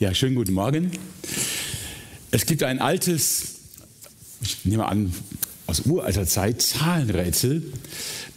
Ja, 0.00 0.14
schönen 0.14 0.36
guten 0.36 0.52
Morgen. 0.52 0.92
Es 2.30 2.46
gibt 2.46 2.62
ein 2.62 2.78
altes, 2.78 3.56
ich 4.40 4.64
nehme 4.64 4.86
an, 4.86 5.12
aus 5.66 5.86
uralter 5.86 6.24
Zeit, 6.24 6.62
Zahlenrätsel, 6.62 7.64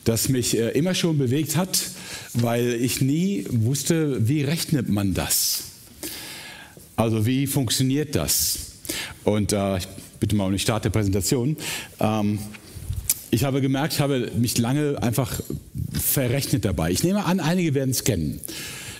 das 0.03 0.27
mich 0.27 0.57
äh, 0.57 0.69
immer 0.69 0.95
schon 0.95 1.19
bewegt 1.19 1.57
hat, 1.57 1.79
weil 2.33 2.73
ich 2.73 3.01
nie 3.01 3.45
wusste, 3.47 4.27
wie 4.27 4.41
rechnet 4.41 4.89
man 4.89 5.13
das? 5.13 5.65
Also 6.95 7.27
wie 7.27 7.45
funktioniert 7.45 8.15
das? 8.15 8.57
Und 9.23 9.53
äh, 9.53 9.77
ich 9.77 9.87
bitte 10.19 10.35
mal 10.35 10.45
um 10.45 10.53
den 10.53 10.57
Start 10.57 10.83
der 10.83 10.89
Präsentation. 10.89 11.57
Ähm, 11.99 12.39
ich 13.29 13.43
habe 13.43 13.61
gemerkt, 13.61 13.93
ich 13.93 13.99
habe 13.99 14.31
mich 14.35 14.57
lange 14.57 14.97
einfach 15.03 15.39
verrechnet 15.93 16.65
dabei. 16.65 16.89
Ich 16.89 17.03
nehme 17.03 17.23
an, 17.23 17.39
einige 17.39 17.75
werden 17.75 17.91
es 17.91 18.03
kennen. 18.03 18.41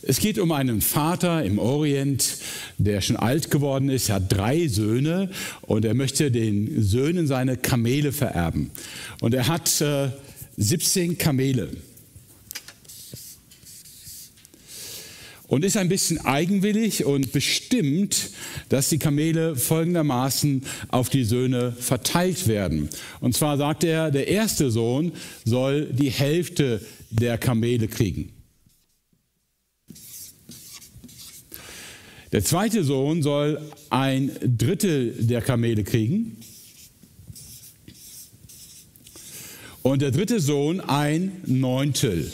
Es 0.04 0.20
geht 0.20 0.40
um 0.40 0.52
einen 0.52 0.82
Vater 0.82 1.44
im 1.44 1.60
Orient, 1.60 2.38
der 2.78 3.02
schon 3.02 3.18
alt 3.18 3.52
geworden 3.52 3.90
ist. 3.90 4.10
Er 4.10 4.16
hat 4.16 4.32
drei 4.32 4.68
Söhne 4.68 5.30
und 5.62 5.86
er 5.86 5.94
möchte 5.94 6.32
den 6.32 6.82
Söhnen 6.82 7.28
seine 7.28 7.56
Kamele 7.56 8.12
vererben. 8.12 8.72
Und 9.20 9.36
er 9.36 9.48
hat 9.48 9.80
äh, 9.82 10.10
17 10.58 11.18
Kamele. 11.18 11.70
und 15.52 15.66
ist 15.66 15.76
ein 15.76 15.90
bisschen 15.90 16.18
eigenwillig 16.24 17.04
und 17.04 17.34
bestimmt, 17.34 18.30
dass 18.70 18.88
die 18.88 19.00
Kamele 19.00 19.58
folgendermaßen 19.58 20.64
auf 20.88 21.10
die 21.10 21.26
Söhne 21.26 21.76
verteilt 21.78 22.48
werden. 22.48 22.88
Und 23.20 23.36
zwar 23.36 23.58
sagt 23.58 23.84
er, 23.84 24.12
der 24.12 24.30
erste 24.30 24.72
Sohn 24.72 25.12
soll 25.44 25.88
die 25.88 26.10
Hälfte 26.10 26.80
der 27.10 27.38
Kamele 27.38 27.90
kriegen. 27.90 28.32
Der 32.32 32.44
zweite 32.44 32.84
Sohn 32.84 33.22
soll 33.22 33.60
ein 33.90 34.32
Drittel 34.58 35.14
der 35.20 35.42
Kamele 35.42 35.84
kriegen. 35.84 36.38
Und 39.82 40.02
der 40.02 40.12
dritte 40.12 40.40
Sohn 40.40 40.80
ein 40.80 41.42
Neuntel. 41.46 42.32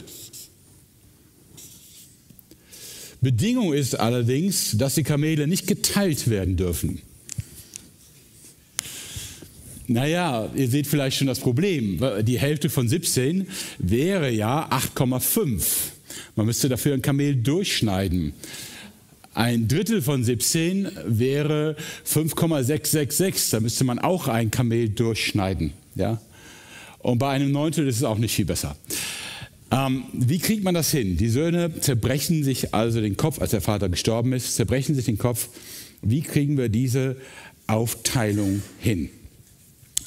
Bedingung 3.21 3.73
ist 3.73 3.95
allerdings, 3.95 4.77
dass 4.77 4.95
die 4.95 5.03
Kamele 5.03 5.47
nicht 5.47 5.65
geteilt 5.65 6.29
werden 6.29 6.57
dürfen. 6.57 7.01
Naja, 9.87 10.51
ihr 10.53 10.67
seht 10.67 10.85
vielleicht 10.85 11.17
schon 11.17 11.27
das 11.27 11.39
Problem. 11.39 11.99
Die 12.21 12.37
Hälfte 12.37 12.69
von 12.69 12.87
17 12.87 13.47
wäre 13.79 14.29
ja 14.29 14.69
8,5. 14.69 15.63
Man 16.35 16.45
müsste 16.45 16.69
dafür 16.69 16.93
ein 16.93 17.01
Kamel 17.01 17.35
durchschneiden. 17.35 18.33
Ein 19.37 19.67
Drittel 19.67 20.01
von 20.01 20.23
17 20.23 20.89
wäre 21.05 21.75
5,666. 22.05 23.51
Da 23.51 23.59
müsste 23.59 23.83
man 23.83 23.99
auch 23.99 24.27
ein 24.27 24.49
Kamel 24.49 24.89
durchschneiden. 24.89 25.73
Ja? 25.93 26.19
Und 26.97 27.19
bei 27.19 27.29
einem 27.29 27.51
Neuntel 27.51 27.87
ist 27.87 27.97
es 27.97 28.03
auch 28.03 28.17
nicht 28.17 28.33
viel 28.33 28.45
besser. 28.45 28.75
Ähm, 29.69 30.05
wie 30.11 30.39
kriegt 30.39 30.63
man 30.63 30.73
das 30.73 30.89
hin? 30.89 31.17
Die 31.17 31.29
Söhne 31.29 31.79
zerbrechen 31.79 32.43
sich 32.43 32.73
also 32.73 32.99
den 32.99 33.15
Kopf, 33.15 33.39
als 33.39 33.51
der 33.51 33.61
Vater 33.61 33.89
gestorben 33.89 34.33
ist, 34.33 34.55
zerbrechen 34.55 34.95
sich 34.95 35.05
den 35.05 35.19
Kopf. 35.19 35.49
Wie 36.01 36.21
kriegen 36.21 36.57
wir 36.57 36.69
diese 36.69 37.17
Aufteilung 37.67 38.63
hin? 38.79 39.09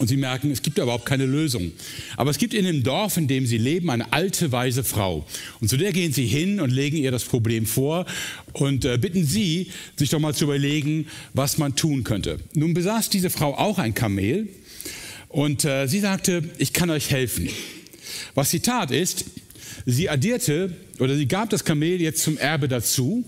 Und 0.00 0.08
sie 0.08 0.16
merken, 0.16 0.50
es 0.50 0.62
gibt 0.62 0.78
überhaupt 0.78 1.04
keine 1.04 1.26
Lösung. 1.26 1.72
Aber 2.16 2.30
es 2.30 2.38
gibt 2.38 2.54
in 2.54 2.64
dem 2.64 2.82
Dorf, 2.82 3.18
in 3.18 3.28
dem 3.28 3.44
sie 3.44 3.58
leben, 3.58 3.90
eine 3.90 4.14
alte, 4.14 4.50
weise 4.50 4.82
Frau. 4.82 5.26
Und 5.60 5.68
zu 5.68 5.76
der 5.76 5.92
gehen 5.92 6.10
sie 6.10 6.24
hin 6.24 6.58
und 6.58 6.70
legen 6.70 6.96
ihr 6.96 7.10
das 7.10 7.24
Problem 7.24 7.66
vor 7.66 8.06
und 8.54 8.86
äh, 8.86 8.96
bitten 8.96 9.26
sie, 9.26 9.70
sich 9.96 10.08
doch 10.08 10.18
mal 10.18 10.34
zu 10.34 10.44
überlegen, 10.44 11.06
was 11.34 11.58
man 11.58 11.76
tun 11.76 12.02
könnte. 12.02 12.38
Nun 12.54 12.72
besaß 12.72 13.10
diese 13.10 13.28
Frau 13.28 13.54
auch 13.54 13.78
ein 13.78 13.92
Kamel 13.92 14.48
und 15.28 15.66
äh, 15.66 15.86
sie 15.86 16.00
sagte, 16.00 16.44
ich 16.56 16.72
kann 16.72 16.88
euch 16.88 17.10
helfen. 17.10 17.50
Was 18.34 18.48
sie 18.48 18.60
tat 18.60 18.90
ist, 18.90 19.26
sie 19.84 20.08
addierte 20.08 20.74
oder 20.98 21.14
sie 21.14 21.28
gab 21.28 21.50
das 21.50 21.62
Kamel 21.62 22.00
jetzt 22.00 22.22
zum 22.22 22.38
Erbe 22.38 22.68
dazu. 22.68 23.22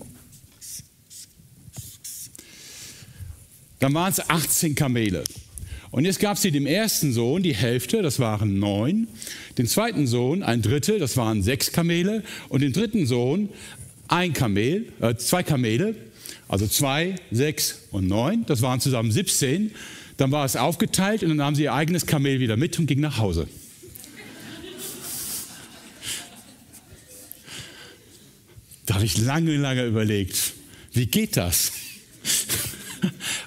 Dann 3.77 3.93
waren 3.93 4.11
es 4.11 4.27
18 4.27 4.73
Kamele. 4.73 5.23
Und 5.93 6.05
jetzt 6.05 6.19
gab 6.19 6.39
sie 6.39 6.49
dem 6.49 6.65
ersten 6.65 7.13
Sohn 7.13 7.43
die 7.43 7.53
Hälfte, 7.53 8.01
das 8.01 8.17
waren 8.17 8.57
neun, 8.57 9.07
den 9.59 9.67
zweiten 9.67 10.07
Sohn 10.07 10.41
ein 10.41 10.63
Drittel, 10.63 10.97
das 10.97 11.17
waren 11.17 11.43
sechs 11.43 11.71
Kamele, 11.71 12.23
und 12.49 12.63
den 12.63 12.73
dritten 12.73 13.05
Sohn 13.05 13.49
ein 14.07 14.33
Kamel, 14.33 14.87
äh, 15.01 15.13
zwei 15.17 15.43
Kamele, 15.43 15.95
also 16.47 16.65
zwei, 16.65 17.13
sechs 17.29 17.83
und 17.91 18.07
neun, 18.07 18.43
das 18.47 18.63
waren 18.63 18.79
zusammen 18.79 19.11
17. 19.11 19.69
Dann 20.17 20.31
war 20.31 20.45
es 20.45 20.55
aufgeteilt 20.55 21.21
und 21.21 21.29
dann 21.29 21.37
nahm 21.37 21.53
sie 21.53 21.63
ihr 21.63 21.73
eigenes 21.75 22.07
Kamel 22.07 22.39
wieder 22.39 22.57
mit 22.57 22.79
und 22.79 22.87
ging 22.87 22.99
nach 22.99 23.19
Hause. 23.19 23.47
Da 28.87 28.95
habe 28.95 29.05
ich 29.05 29.19
lange, 29.19 29.55
lange 29.57 29.85
überlegt, 29.85 30.53
wie 30.91 31.05
geht 31.05 31.37
das? 31.37 31.71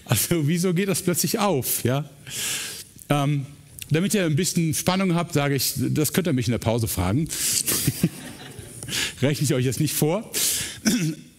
Also 0.06 0.46
wieso 0.46 0.72
geht 0.72 0.88
das 0.88 1.02
plötzlich 1.02 1.38
auf? 1.38 1.84
Ja? 1.84 2.08
Ähm, 3.08 3.46
damit 3.90 4.14
ihr 4.14 4.24
ein 4.24 4.36
bisschen 4.36 4.74
Spannung 4.74 5.14
habt, 5.14 5.34
sage 5.34 5.54
ich, 5.54 5.74
das 5.76 6.12
könnt 6.12 6.26
ihr 6.26 6.32
mich 6.32 6.46
in 6.46 6.52
der 6.52 6.58
Pause 6.58 6.88
fragen. 6.88 7.28
Rechne 9.22 9.44
ich 9.44 9.54
euch 9.54 9.64
jetzt 9.64 9.80
nicht 9.80 9.94
vor. 9.94 10.30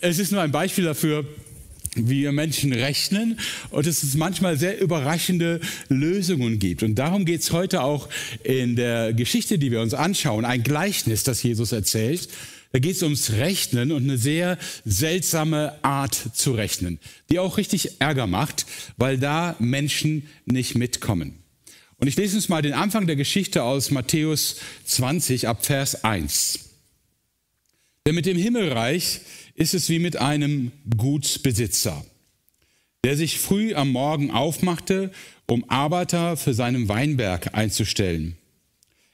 Es 0.01 0.19
ist 0.19 0.31
nur 0.31 0.41
ein 0.41 0.51
Beispiel 0.51 0.83
dafür, 0.83 1.25
wie 1.95 2.21
wir 2.21 2.31
Menschen 2.31 2.73
rechnen 2.73 3.39
und 3.71 3.87
es 3.87 4.15
manchmal 4.15 4.57
sehr 4.57 4.79
überraschende 4.79 5.59
Lösungen 5.89 6.59
gibt. 6.59 6.83
Und 6.83 6.95
darum 6.95 7.25
geht 7.25 7.41
es 7.41 7.51
heute 7.51 7.81
auch 7.81 8.07
in 8.43 8.75
der 8.75 9.13
Geschichte, 9.13 9.57
die 9.57 9.71
wir 9.71 9.81
uns 9.81 9.93
anschauen, 9.93 10.45
ein 10.45 10.63
Gleichnis, 10.63 11.23
das 11.23 11.41
Jesus 11.41 11.71
erzählt. 11.71 12.29
Da 12.71 12.79
geht 12.79 12.95
es 12.95 13.03
ums 13.03 13.31
Rechnen 13.31 13.91
und 13.91 14.03
eine 14.03 14.17
sehr 14.17 14.57
seltsame 14.85 15.83
Art 15.83 16.15
zu 16.33 16.51
rechnen, 16.51 16.99
die 17.29 17.39
auch 17.39 17.57
richtig 17.57 18.01
Ärger 18.01 18.27
macht, 18.27 18.65
weil 18.97 19.17
da 19.17 19.55
Menschen 19.59 20.27
nicht 20.45 20.75
mitkommen. 20.75 21.39
Und 21.97 22.07
ich 22.07 22.15
lese 22.15 22.35
uns 22.35 22.49
mal 22.49 22.61
den 22.61 22.73
Anfang 22.73 23.07
der 23.07 23.15
Geschichte 23.15 23.63
aus 23.63 23.89
Matthäus 23.89 24.57
20 24.85 25.47
ab 25.47 25.65
Vers 25.65 26.03
1. 26.03 26.59
Denn 28.05 28.15
mit 28.15 28.25
dem 28.25 28.37
Himmelreich 28.37 29.21
ist 29.55 29.73
es 29.73 29.89
wie 29.89 29.99
mit 29.99 30.17
einem 30.17 30.71
Gutsbesitzer, 30.95 32.05
der 33.03 33.17
sich 33.17 33.39
früh 33.39 33.73
am 33.73 33.91
Morgen 33.91 34.29
aufmachte, 34.31 35.11
um 35.47 35.69
Arbeiter 35.69 36.37
für 36.37 36.53
seinen 36.53 36.87
Weinberg 36.87 37.55
einzustellen. 37.55 38.37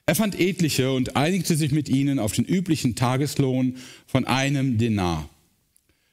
Er 0.06 0.16
fand 0.16 0.38
etliche 0.40 0.92
und 0.92 1.16
einigte 1.16 1.56
sich 1.56 1.72
mit 1.72 1.88
ihnen 1.88 2.20
auf 2.20 2.34
den 2.34 2.44
üblichen 2.46 2.96
Tageslohn 2.96 3.78
von 4.06 4.26
einem 4.26 4.78
Denar. 4.78 5.30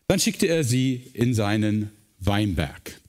Dann 0.07 0.21
schickte 0.21 0.47
er 0.47 0.63
sie 0.63 1.03
in 1.13 1.35
seinen 1.35 1.91
Weinberg. 2.21 3.01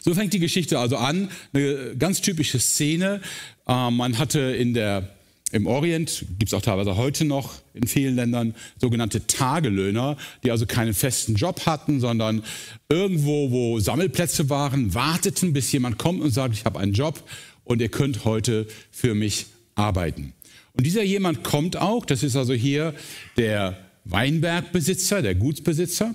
So 0.00 0.14
fängt 0.14 0.32
die 0.32 0.40
Geschichte 0.40 0.78
also 0.80 0.96
an. 0.96 1.30
Eine 1.52 1.96
ganz 1.96 2.20
typische 2.20 2.58
Szene. 2.58 3.20
Ähm, 3.68 3.96
man 3.96 4.18
hatte 4.18 4.40
in 4.40 4.74
der, 4.74 5.14
im 5.52 5.68
Orient, 5.68 6.24
gibt 6.38 6.52
es 6.52 6.54
auch 6.54 6.62
teilweise 6.62 6.96
heute 6.96 7.24
noch 7.24 7.54
in 7.74 7.86
vielen 7.86 8.16
Ländern, 8.16 8.56
sogenannte 8.80 9.28
Tagelöhner, 9.28 10.16
die 10.42 10.50
also 10.50 10.66
keinen 10.66 10.94
festen 10.94 11.36
Job 11.36 11.66
hatten, 11.66 12.00
sondern 12.00 12.42
irgendwo, 12.88 13.52
wo 13.52 13.78
Sammelplätze 13.78 14.50
waren, 14.50 14.94
warteten, 14.94 15.52
bis 15.52 15.70
jemand 15.70 15.98
kommt 15.98 16.20
und 16.20 16.30
sagt, 16.30 16.54
ich 16.54 16.64
habe 16.64 16.80
einen 16.80 16.94
Job 16.94 17.22
und 17.62 17.80
ihr 17.80 17.90
könnt 17.90 18.24
heute 18.24 18.66
für 18.90 19.14
mich 19.14 19.46
arbeiten. 19.78 20.34
Und 20.72 20.86
dieser 20.86 21.02
jemand 21.02 21.44
kommt 21.44 21.76
auch, 21.76 22.04
das 22.04 22.22
ist 22.22 22.36
also 22.36 22.54
hier 22.54 22.94
der 23.36 23.78
Weinbergbesitzer, 24.04 25.22
der 25.22 25.34
Gutsbesitzer. 25.34 26.14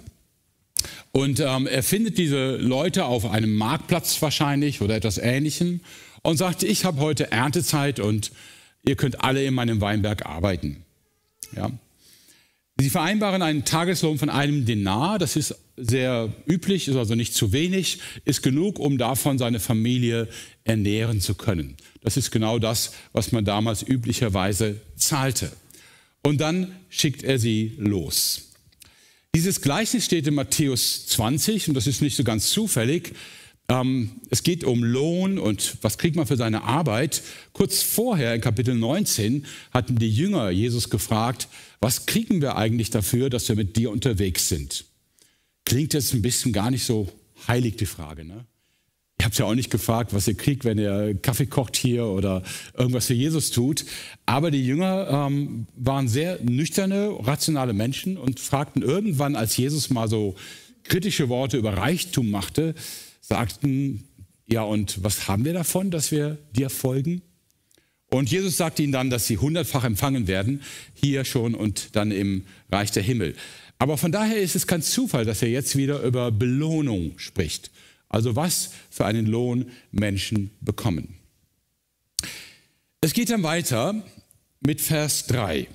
Und 1.12 1.40
ähm, 1.40 1.68
er 1.68 1.84
findet 1.84 2.18
diese 2.18 2.58
Leute 2.58 3.06
auf 3.06 3.30
einem 3.30 3.56
Marktplatz 3.56 4.22
wahrscheinlich 4.22 4.82
oder 4.82 4.96
etwas 4.96 5.18
Ähnlichem 5.18 5.82
und 6.24 6.38
sagt, 6.38 6.64
ich 6.64 6.86
habe 6.86 7.00
heute 7.00 7.32
Erntezeit 7.32 8.00
und 8.00 8.32
ihr 8.86 8.96
könnt 8.96 9.24
alle 9.24 9.44
in 9.44 9.54
meinem 9.54 9.80
Weinberg 9.82 10.26
arbeiten. 10.26 10.84
Ja. 11.56 11.72
Sie 12.80 12.90
vereinbaren 12.90 13.44
einen 13.44 13.66
Tageslohn 13.66 14.18
von 14.18 14.30
einem 14.30 14.66
Denar, 14.66 15.20
das 15.20 15.36
ist 15.36 15.56
sehr 15.78 16.34
üblich, 16.48 16.88
ist 16.88 16.96
also 16.96 17.14
nicht 17.14 17.36
zu 17.36 17.52
wenig, 17.52 18.00
ist 18.26 18.42
genug, 18.42 18.80
um 18.80 18.98
davon 18.98 19.38
seine 19.38 19.60
Familie 19.60 20.28
ernähren 20.64 21.22
zu 21.22 21.36
können. 21.36 21.78
Das 22.02 22.18
ist 22.18 22.32
genau 22.32 22.58
das, 22.58 22.94
was 23.12 23.32
man 23.32 23.46
damals 23.46 23.84
üblicherweise 23.88 24.82
zahlte. 24.96 25.52
Und 26.24 26.42
dann 26.42 26.76
schickt 26.90 27.24
er 27.24 27.38
sie 27.38 27.74
los. 27.78 28.50
Dieses 29.36 29.62
Gleichnis 29.62 30.06
steht 30.06 30.26
in 30.28 30.36
Matthäus 30.36 31.06
20 31.08 31.68
und 31.68 31.74
das 31.76 31.88
ist 31.88 32.02
nicht 32.02 32.16
so 32.16 32.24
ganz 32.24 32.50
zufällig. 32.50 33.14
Ähm, 33.70 34.22
es 34.30 34.44
geht 34.44 34.64
um 34.64 34.84
Lohn 34.84 35.40
und 35.40 35.78
was 35.82 35.98
kriegt 35.98 36.16
man 36.16 36.28
für 36.28 36.38
seine 36.38 36.64
Arbeit. 36.64 37.22
Kurz 37.54 37.82
vorher, 37.82 38.36
in 38.36 38.42
Kapitel 38.42 38.76
19, 38.76 39.46
hatten 39.72 39.98
die 39.98 40.12
Jünger 40.12 40.50
Jesus 40.50 40.90
gefragt, 40.90 41.48
was 41.80 42.06
kriegen 42.06 42.42
wir 42.42 42.56
eigentlich 42.56 42.90
dafür, 42.90 43.30
dass 43.30 43.48
wir 43.48 43.56
mit 43.56 43.76
dir 43.76 43.92
unterwegs 43.92 44.50
sind? 44.50 44.86
klingt 45.66 45.94
jetzt 45.94 46.14
ein 46.14 46.22
bisschen 46.22 46.54
gar 46.54 46.72
nicht 46.72 46.84
so 46.84 47.10
heilig, 47.48 47.78
die 47.78 47.86
Frage. 47.86 48.26
Ne? 48.26 48.46
Habe 49.22 49.32
es 49.32 49.38
ja 49.38 49.46
auch 49.46 49.56
nicht 49.56 49.70
gefragt, 49.70 50.14
was 50.14 50.28
ihr 50.28 50.36
kriegt, 50.36 50.66
wenn 50.66 50.78
ihr 50.78 51.16
Kaffee 51.22 51.46
kocht 51.46 51.76
hier 51.76 52.06
oder 52.06 52.44
irgendwas 52.78 53.08
für 53.08 53.14
Jesus 53.14 53.52
tut. 53.52 53.86
Aber 54.26 54.52
die 54.52 54.66
Jünger 54.66 55.28
ähm, 55.28 55.68
waren 55.76 56.08
sehr 56.08 56.40
nüchterne, 56.44 57.16
rationale 57.20 57.74
Menschen 57.74 58.18
und 58.18 58.40
fragten 58.40 58.82
irgendwann, 58.82 59.36
als 59.36 59.56
Jesus 59.56 59.90
mal 59.90 60.08
so 60.08 60.36
kritische 60.84 61.30
Worte 61.30 61.58
über 61.58 61.78
Reichtum 61.78 62.30
machte, 62.30 62.76
sagten, 63.24 64.04
ja, 64.46 64.62
und 64.64 65.04
was 65.04 65.28
haben 65.28 65.46
wir 65.46 65.54
davon, 65.54 65.90
dass 65.90 66.12
wir 66.12 66.38
dir 66.52 66.70
folgen? 66.70 67.22
Und 68.10 68.30
Jesus 68.30 68.58
sagte 68.58 68.84
ihnen 68.84 68.92
dann, 68.92 69.10
dass 69.10 69.26
sie 69.26 69.38
hundertfach 69.38 69.84
empfangen 69.86 70.28
werden, 70.28 70.62
hier 70.94 71.26
schon 71.26 71.56
und 71.56 71.96
dann 71.96 72.12
im 72.12 72.44
Reich 72.72 72.92
der 72.92 73.02
Himmel. 73.02 73.36
Aber 73.80 73.98
von 73.98 74.12
daher 74.12 74.40
ist 74.40 74.56
es 74.56 74.68
kein 74.68 74.84
Zufall, 74.84 75.26
dass 75.26 75.42
er 75.42 75.50
jetzt 75.50 75.76
wieder 75.76 76.02
über 76.04 76.32
Belohnung 76.32 77.18
spricht. 77.18 77.72
Also 78.10 78.36
was 78.36 78.70
für 78.92 79.06
einen 79.06 79.26
Lohn 79.26 79.72
Menschen 79.92 80.52
bekommen. 80.62 81.16
Es 83.02 83.14
geht 83.14 83.32
dann 83.32 83.42
weiter 83.42 84.04
mit 84.60 84.80
Vers 84.80 85.26
3. 85.28 85.68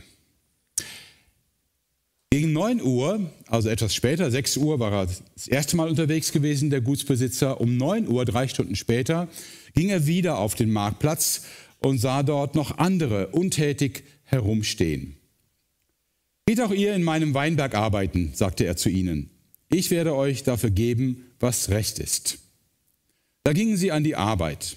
Gegen 2.30 2.52
9 2.52 2.82
Uhr, 2.82 3.30
also 3.46 3.70
etwas 3.70 3.94
später, 3.94 4.30
6 4.30 4.58
Uhr 4.58 4.78
war 4.78 4.92
er 4.92 5.06
das 5.06 5.48
erste 5.48 5.76
Mal 5.76 5.88
unterwegs 5.88 6.30
gewesen, 6.30 6.68
der 6.68 6.82
Gutsbesitzer. 6.82 7.58
Um 7.58 7.78
9 7.78 8.06
Uhr, 8.06 8.26
drei 8.26 8.48
Stunden 8.48 8.76
später, 8.76 9.28
ging 9.74 9.88
er 9.88 10.06
wieder 10.06 10.38
auf 10.38 10.54
den 10.54 10.70
Marktplatz 10.70 11.44
und 11.78 11.98
sah 11.98 12.22
dort 12.22 12.54
noch 12.54 12.76
andere 12.76 13.28
untätig 13.28 14.04
herumstehen. 14.24 15.16
Geht 16.46 16.60
auch 16.60 16.70
ihr 16.70 16.94
in 16.94 17.02
meinem 17.02 17.32
Weinberg 17.32 17.74
arbeiten, 17.74 18.32
sagte 18.34 18.64
er 18.64 18.76
zu 18.76 18.90
ihnen. 18.90 19.30
Ich 19.70 19.90
werde 19.90 20.14
euch 20.14 20.42
dafür 20.42 20.70
geben, 20.70 21.24
was 21.40 21.70
recht 21.70 21.98
ist. 21.98 22.40
Da 23.44 23.54
gingen 23.54 23.78
sie 23.78 23.90
an 23.90 24.04
die 24.04 24.16
Arbeit. 24.16 24.76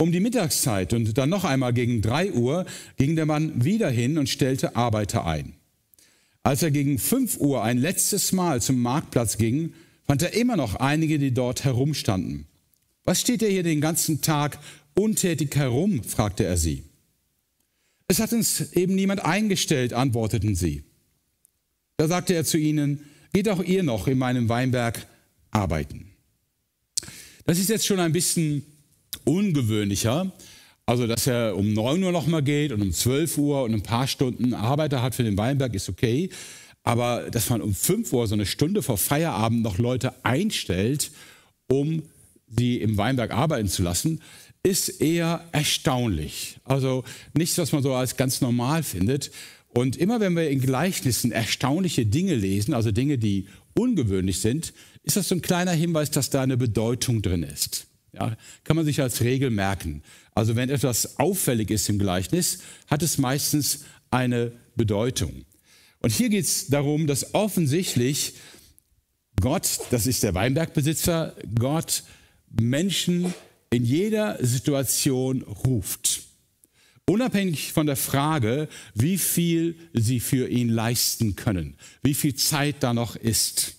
Um 0.00 0.10
die 0.10 0.20
Mittagszeit 0.20 0.92
und 0.94 1.16
dann 1.16 1.28
noch 1.28 1.44
einmal 1.44 1.72
gegen 1.72 2.02
drei 2.02 2.32
Uhr 2.32 2.66
ging 2.96 3.14
der 3.14 3.26
Mann 3.26 3.64
wieder 3.64 3.90
hin 3.90 4.18
und 4.18 4.28
stellte 4.28 4.74
Arbeiter 4.74 5.24
ein. 5.24 5.57
Als 6.48 6.62
er 6.62 6.70
gegen 6.70 6.98
fünf 6.98 7.36
Uhr 7.36 7.62
ein 7.62 7.76
letztes 7.76 8.32
Mal 8.32 8.62
zum 8.62 8.80
Marktplatz 8.80 9.36
ging, 9.36 9.74
fand 10.06 10.22
er 10.22 10.32
immer 10.32 10.56
noch 10.56 10.76
einige, 10.76 11.18
die 11.18 11.34
dort 11.34 11.64
herumstanden. 11.64 12.46
Was 13.04 13.20
steht 13.20 13.42
ihr 13.42 13.50
hier 13.50 13.62
den 13.62 13.82
ganzen 13.82 14.22
Tag 14.22 14.58
untätig 14.94 15.54
herum? 15.56 16.02
fragte 16.02 16.44
er 16.44 16.56
sie. 16.56 16.84
Es 18.06 18.18
hat 18.18 18.32
uns 18.32 18.72
eben 18.72 18.94
niemand 18.94 19.26
eingestellt, 19.26 19.92
antworteten 19.92 20.54
sie. 20.54 20.84
Da 21.98 22.08
sagte 22.08 22.32
er 22.32 22.46
zu 22.46 22.56
ihnen, 22.56 23.04
geht 23.34 23.50
auch 23.50 23.62
ihr 23.62 23.82
noch 23.82 24.08
in 24.08 24.16
meinem 24.16 24.48
Weinberg 24.48 25.06
arbeiten. 25.50 26.12
Das 27.44 27.58
ist 27.58 27.68
jetzt 27.68 27.84
schon 27.84 28.00
ein 28.00 28.12
bisschen 28.12 28.64
ungewöhnlicher, 29.24 30.32
also, 30.88 31.06
dass 31.06 31.26
er 31.26 31.54
um 31.54 31.74
9 31.74 32.02
Uhr 32.02 32.12
nochmal 32.12 32.42
geht 32.42 32.72
und 32.72 32.80
um 32.80 32.94
12 32.94 33.36
Uhr 33.36 33.62
und 33.62 33.74
ein 33.74 33.82
paar 33.82 34.06
Stunden 34.06 34.54
Arbeiter 34.54 35.02
hat 35.02 35.14
für 35.14 35.22
den 35.22 35.36
Weinberg, 35.36 35.74
ist 35.74 35.90
okay. 35.90 36.30
Aber 36.82 37.30
dass 37.30 37.50
man 37.50 37.60
um 37.60 37.74
5 37.74 38.10
Uhr, 38.14 38.26
so 38.26 38.32
eine 38.32 38.46
Stunde 38.46 38.82
vor 38.82 38.96
Feierabend, 38.96 39.62
noch 39.62 39.76
Leute 39.76 40.24
einstellt, 40.24 41.10
um 41.70 42.04
sie 42.46 42.78
im 42.78 42.96
Weinberg 42.96 43.32
arbeiten 43.32 43.68
zu 43.68 43.82
lassen, 43.82 44.22
ist 44.62 45.02
eher 45.02 45.44
erstaunlich. 45.52 46.58
Also 46.64 47.04
nichts, 47.34 47.58
was 47.58 47.72
man 47.72 47.82
so 47.82 47.92
als 47.92 48.16
ganz 48.16 48.40
normal 48.40 48.82
findet. 48.82 49.30
Und 49.68 49.94
immer 49.98 50.20
wenn 50.20 50.34
wir 50.36 50.48
in 50.48 50.58
Gleichnissen 50.58 51.32
erstaunliche 51.32 52.06
Dinge 52.06 52.34
lesen, 52.34 52.72
also 52.72 52.92
Dinge, 52.92 53.18
die 53.18 53.46
ungewöhnlich 53.74 54.38
sind, 54.38 54.72
ist 55.02 55.18
das 55.18 55.28
so 55.28 55.34
ein 55.34 55.42
kleiner 55.42 55.72
Hinweis, 55.72 56.10
dass 56.10 56.30
da 56.30 56.40
eine 56.40 56.56
Bedeutung 56.56 57.20
drin 57.20 57.42
ist. 57.42 57.88
Ja, 58.12 58.36
kann 58.64 58.76
man 58.76 58.86
sich 58.86 59.02
als 59.02 59.20
Regel 59.20 59.50
merken. 59.50 60.02
Also 60.38 60.54
wenn 60.54 60.70
etwas 60.70 61.18
auffällig 61.18 61.68
ist 61.68 61.88
im 61.88 61.98
Gleichnis, 61.98 62.60
hat 62.86 63.02
es 63.02 63.18
meistens 63.18 63.80
eine 64.12 64.52
Bedeutung. 64.76 65.44
Und 65.98 66.12
hier 66.12 66.28
geht 66.28 66.44
es 66.44 66.68
darum, 66.68 67.08
dass 67.08 67.34
offensichtlich 67.34 68.34
Gott, 69.40 69.80
das 69.90 70.06
ist 70.06 70.22
der 70.22 70.36
Weinbergbesitzer, 70.36 71.34
Gott 71.58 72.04
Menschen 72.52 73.34
in 73.70 73.84
jeder 73.84 74.38
Situation 74.40 75.42
ruft. 75.42 76.20
Unabhängig 77.08 77.72
von 77.72 77.88
der 77.88 77.96
Frage, 77.96 78.68
wie 78.94 79.18
viel 79.18 79.74
sie 79.92 80.20
für 80.20 80.48
ihn 80.48 80.68
leisten 80.68 81.34
können, 81.34 81.74
wie 82.04 82.14
viel 82.14 82.36
Zeit 82.36 82.76
da 82.78 82.94
noch 82.94 83.16
ist. 83.16 83.74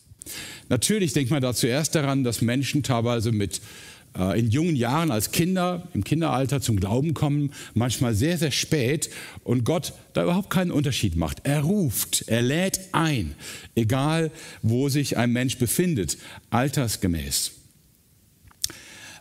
Natürlich 0.68 1.14
denkt 1.14 1.32
man 1.32 1.42
da 1.42 1.54
zuerst 1.54 1.96
daran, 1.96 2.26
dass 2.26 2.42
Menschen 2.42 2.84
teilweise 2.84 3.32
mit 3.32 3.62
in 4.36 4.50
jungen 4.50 4.76
Jahren 4.76 5.12
als 5.12 5.32
Kinder, 5.32 5.88
im 5.94 6.04
Kinderalter 6.04 6.62
zum 6.62 6.80
Glauben 6.80 7.14
kommen, 7.14 7.54
manchmal 7.74 8.14
sehr, 8.16 8.38
sehr 8.38 8.52
spät 8.52 9.10
und 9.44 9.64
Gott 9.64 9.94
da 10.14 10.24
überhaupt 10.24 10.50
keinen 10.50 10.72
Unterschied 10.72 11.16
macht. 11.16 11.42
Er 11.44 11.62
ruft, 11.62 12.26
er 12.28 12.42
lädt 12.42 12.80
ein, 12.92 13.36
egal 13.76 14.32
wo 14.62 14.90
sich 14.90 15.18
ein 15.18 15.32
Mensch 15.32 15.58
befindet, 15.58 16.18
altersgemäß. 16.50 17.52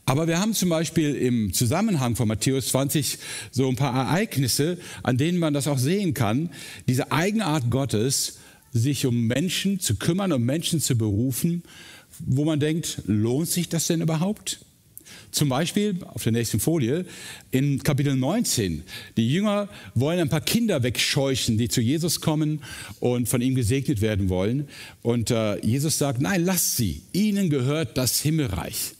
Aber 0.08 0.26
wir 0.26 0.40
haben 0.40 0.54
zum 0.54 0.70
Beispiel 0.70 1.14
im 1.14 1.52
Zusammenhang 1.52 2.16
von 2.16 2.28
Matthäus 2.28 2.68
20 2.68 3.18
so 3.50 3.68
ein 3.68 3.76
paar 3.76 3.94
Ereignisse, 3.94 4.78
an 5.02 5.18
denen 5.18 5.38
man 5.38 5.52
das 5.52 5.68
auch 5.68 5.76
sehen 5.76 6.14
kann, 6.14 6.48
diese 6.88 7.12
Eigenart 7.12 7.70
Gottes, 7.70 8.38
sich 8.72 9.04
um 9.04 9.26
Menschen 9.26 9.80
zu 9.80 9.96
kümmern, 9.96 10.32
um 10.32 10.42
Menschen 10.42 10.80
zu 10.80 10.96
berufen, 10.96 11.62
wo 12.20 12.46
man 12.46 12.58
denkt, 12.58 13.02
lohnt 13.06 13.48
sich 13.48 13.68
das 13.68 13.86
denn 13.86 14.00
überhaupt? 14.00 14.60
Zum 15.30 15.48
Beispiel 15.48 15.96
auf 16.06 16.22
der 16.22 16.32
nächsten 16.32 16.60
Folie 16.60 17.04
in 17.50 17.82
Kapitel 17.82 18.16
19. 18.16 18.82
Die 19.16 19.30
Jünger 19.30 19.68
wollen 19.94 20.20
ein 20.20 20.28
paar 20.28 20.40
Kinder 20.40 20.82
wegscheuchen, 20.82 21.58
die 21.58 21.68
zu 21.68 21.80
Jesus 21.80 22.20
kommen 22.20 22.62
und 23.00 23.28
von 23.28 23.40
ihm 23.40 23.54
gesegnet 23.54 24.00
werden 24.00 24.28
wollen. 24.28 24.68
Und 25.02 25.30
äh, 25.30 25.58
Jesus 25.64 25.98
sagt, 25.98 26.20
nein, 26.20 26.44
lasst 26.44 26.76
sie. 26.76 27.02
Ihnen 27.12 27.50
gehört 27.50 27.98
das 27.98 28.20
Himmelreich. 28.20 28.94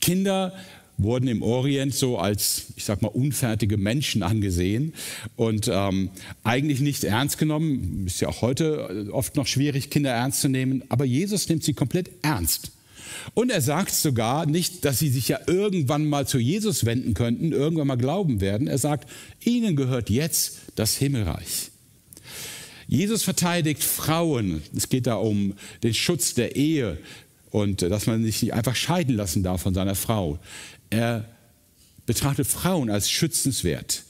Kinder 0.00 0.52
wurden 0.98 1.28
im 1.28 1.42
Orient 1.42 1.94
so 1.94 2.18
als, 2.18 2.66
ich 2.76 2.84
sag 2.84 3.02
mal, 3.02 3.08
unfertige 3.08 3.76
Menschen 3.76 4.22
angesehen 4.22 4.94
und 5.36 5.68
ähm, 5.72 6.10
eigentlich 6.44 6.80
nicht 6.80 7.04
ernst 7.04 7.38
genommen. 7.38 8.04
Ist 8.06 8.20
ja 8.20 8.28
auch 8.28 8.42
heute 8.42 9.10
oft 9.12 9.36
noch 9.36 9.46
schwierig, 9.46 9.90
Kinder 9.90 10.10
ernst 10.10 10.40
zu 10.40 10.48
nehmen, 10.48 10.82
aber 10.88 11.04
Jesus 11.04 11.48
nimmt 11.48 11.64
sie 11.64 11.74
komplett 11.74 12.10
ernst. 12.22 12.72
Und 13.34 13.50
er 13.50 13.60
sagt 13.60 13.92
sogar 13.92 14.46
nicht, 14.46 14.84
dass 14.84 14.98
sie 14.98 15.08
sich 15.08 15.28
ja 15.28 15.40
irgendwann 15.46 16.06
mal 16.06 16.26
zu 16.26 16.38
Jesus 16.38 16.84
wenden 16.84 17.14
könnten, 17.14 17.52
irgendwann 17.52 17.86
mal 17.86 17.96
glauben 17.96 18.40
werden. 18.40 18.66
Er 18.66 18.78
sagt, 18.78 19.08
ihnen 19.40 19.76
gehört 19.76 20.10
jetzt 20.10 20.58
das 20.74 20.96
Himmelreich. 20.96 21.70
Jesus 22.86 23.22
verteidigt 23.22 23.82
Frauen. 23.82 24.62
Es 24.76 24.88
geht 24.88 25.06
da 25.06 25.14
um 25.14 25.54
den 25.82 25.94
Schutz 25.94 26.34
der 26.34 26.56
Ehe 26.56 26.98
und 27.50 27.82
dass 27.82 28.06
man 28.06 28.22
sich 28.22 28.42
nicht 28.42 28.54
einfach 28.54 28.76
scheiden 28.76 29.16
lassen 29.16 29.42
darf 29.42 29.62
von 29.62 29.74
seiner 29.74 29.94
Frau. 29.94 30.38
Er 30.90 31.24
betrachtet 32.06 32.46
Frauen 32.46 32.90
als 32.90 33.10
schützenswert. 33.10 34.04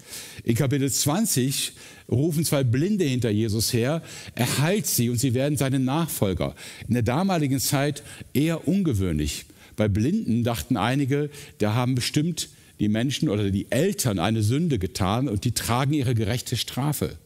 In 0.44 0.54
Kapitel 0.54 0.90
20 0.90 1.72
rufen 2.10 2.44
zwei 2.44 2.64
Blinde 2.64 3.04
hinter 3.04 3.30
Jesus 3.30 3.72
her, 3.72 4.02
er 4.34 4.58
heilt 4.58 4.86
sie 4.86 5.10
und 5.10 5.18
sie 5.18 5.34
werden 5.34 5.56
seine 5.56 5.78
Nachfolger. 5.78 6.54
In 6.88 6.94
der 6.94 7.02
damaligen 7.02 7.60
Zeit 7.60 8.02
eher 8.34 8.66
ungewöhnlich. 8.68 9.46
Bei 9.76 9.88
Blinden 9.88 10.44
dachten 10.44 10.76
einige, 10.76 11.30
da 11.58 11.74
haben 11.74 11.94
bestimmt 11.94 12.48
die 12.80 12.88
Menschen 12.88 13.28
oder 13.28 13.50
die 13.50 13.70
Eltern 13.70 14.18
eine 14.18 14.42
Sünde 14.42 14.78
getan 14.78 15.28
und 15.28 15.44
die 15.44 15.52
tragen 15.52 15.92
ihre 15.92 16.14
gerechte 16.14 16.56
Strafe. 16.56 17.16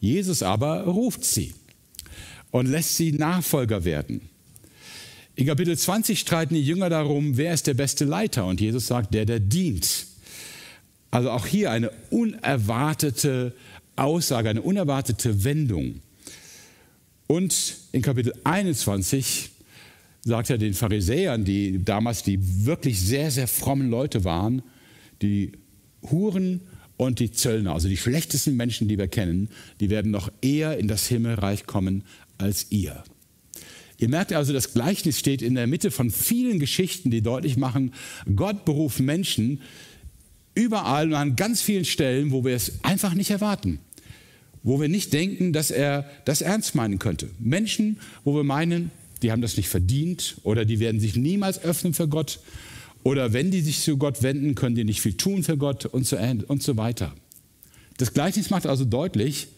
Jesus 0.00 0.42
aber 0.42 0.84
ruft 0.84 1.24
sie 1.24 1.54
und 2.50 2.66
lässt 2.66 2.96
sie 2.96 3.12
Nachfolger 3.12 3.84
werden. 3.84 4.22
In 5.34 5.46
Kapitel 5.46 5.76
20 5.76 6.18
streiten 6.18 6.54
die 6.54 6.62
Jünger 6.62 6.90
darum, 6.90 7.36
wer 7.36 7.54
ist 7.54 7.66
der 7.66 7.74
beste 7.74 8.04
Leiter 8.04 8.46
und 8.46 8.60
Jesus 8.60 8.86
sagt, 8.86 9.14
der, 9.14 9.24
der 9.24 9.40
dient. 9.40 10.06
Also 11.12 11.30
auch 11.30 11.46
hier 11.46 11.70
eine 11.70 11.90
unerwartete 12.08 13.54
Aussage, 13.96 14.48
eine 14.48 14.62
unerwartete 14.62 15.44
Wendung. 15.44 16.00
Und 17.26 17.76
in 17.92 18.00
Kapitel 18.00 18.32
21 18.44 19.50
sagt 20.24 20.48
er 20.48 20.56
den 20.56 20.72
Pharisäern, 20.72 21.44
die 21.44 21.84
damals 21.84 22.22
die 22.22 22.64
wirklich 22.64 22.98
sehr, 22.98 23.30
sehr 23.30 23.46
frommen 23.46 23.90
Leute 23.90 24.24
waren, 24.24 24.62
die 25.20 25.52
Huren 26.10 26.62
und 26.96 27.18
die 27.18 27.30
Zöllner, 27.30 27.74
also 27.74 27.88
die 27.88 27.98
schlechtesten 27.98 28.56
Menschen, 28.56 28.88
die 28.88 28.96
wir 28.96 29.08
kennen, 29.08 29.50
die 29.80 29.90
werden 29.90 30.10
noch 30.10 30.32
eher 30.40 30.78
in 30.78 30.88
das 30.88 31.06
Himmelreich 31.08 31.66
kommen 31.66 32.04
als 32.38 32.68
ihr. 32.70 33.04
Ihr 33.98 34.08
merkt 34.08 34.32
also, 34.32 34.54
das 34.54 34.72
Gleichnis 34.72 35.18
steht 35.18 35.42
in 35.42 35.56
der 35.56 35.66
Mitte 35.66 35.90
von 35.90 36.10
vielen 36.10 36.58
Geschichten, 36.58 37.10
die 37.10 37.20
deutlich 37.20 37.58
machen, 37.58 37.92
Gott 38.34 38.64
beruft 38.64 39.00
Menschen, 39.00 39.60
überall 40.54 41.08
und 41.08 41.14
an 41.14 41.36
ganz 41.36 41.62
vielen 41.62 41.84
Stellen, 41.84 42.30
wo 42.30 42.44
wir 42.44 42.54
es 42.54 42.82
einfach 42.82 43.14
nicht 43.14 43.30
erwarten. 43.30 43.78
Wo 44.62 44.80
wir 44.80 44.88
nicht 44.88 45.12
denken, 45.12 45.52
dass 45.52 45.70
er 45.70 46.08
das 46.24 46.40
ernst 46.40 46.74
meinen 46.74 46.98
könnte. 46.98 47.30
Menschen, 47.38 47.98
wo 48.24 48.34
wir 48.34 48.44
meinen, 48.44 48.90
die 49.22 49.32
haben 49.32 49.42
das 49.42 49.56
nicht 49.56 49.68
verdient 49.68 50.36
oder 50.42 50.64
die 50.64 50.78
werden 50.78 51.00
sich 51.00 51.16
niemals 51.16 51.62
öffnen 51.62 51.94
für 51.94 52.08
Gott 52.08 52.40
oder 53.02 53.32
wenn 53.32 53.50
die 53.50 53.60
sich 53.60 53.80
zu 53.80 53.96
Gott 53.96 54.22
wenden, 54.22 54.54
können 54.54 54.76
die 54.76 54.84
nicht 54.84 55.00
viel 55.00 55.14
tun 55.14 55.42
für 55.42 55.56
Gott 55.56 55.86
und 55.86 56.06
so, 56.06 56.16
und 56.46 56.62
so 56.62 56.76
weiter. 56.76 57.14
Das 57.98 58.14
Gleichnis 58.14 58.50
macht 58.50 58.66
also 58.66 58.84
deutlich, 58.84 59.48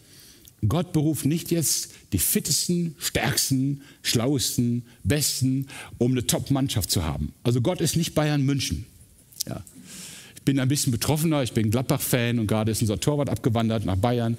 Gott 0.67 0.93
beruft 0.93 1.25
nicht 1.25 1.51
jetzt 1.51 1.91
die 2.11 2.17
fittesten, 2.17 2.95
stärksten, 2.97 3.81
schlauesten, 4.01 4.83
besten, 5.03 5.67
um 5.97 6.11
eine 6.11 6.25
Top-Mannschaft 6.25 6.89
zu 6.89 7.03
haben. 7.03 7.33
Also 7.43 7.61
Gott 7.61 7.81
ist 7.81 7.95
nicht 7.95 8.15
Bayern 8.15 8.41
München. 8.41 8.85
Ja. 9.47 9.63
Bin 10.45 10.59
ein 10.59 10.67
bisschen 10.67 10.91
betroffener, 10.91 11.43
ich 11.43 11.53
bin 11.53 11.71
Gladbach-Fan 11.71 12.39
und 12.39 12.47
gerade 12.47 12.71
ist 12.71 12.81
unser 12.81 12.99
Torwart 12.99 13.29
abgewandert 13.29 13.85
nach 13.85 13.95
Bayern. 13.95 14.37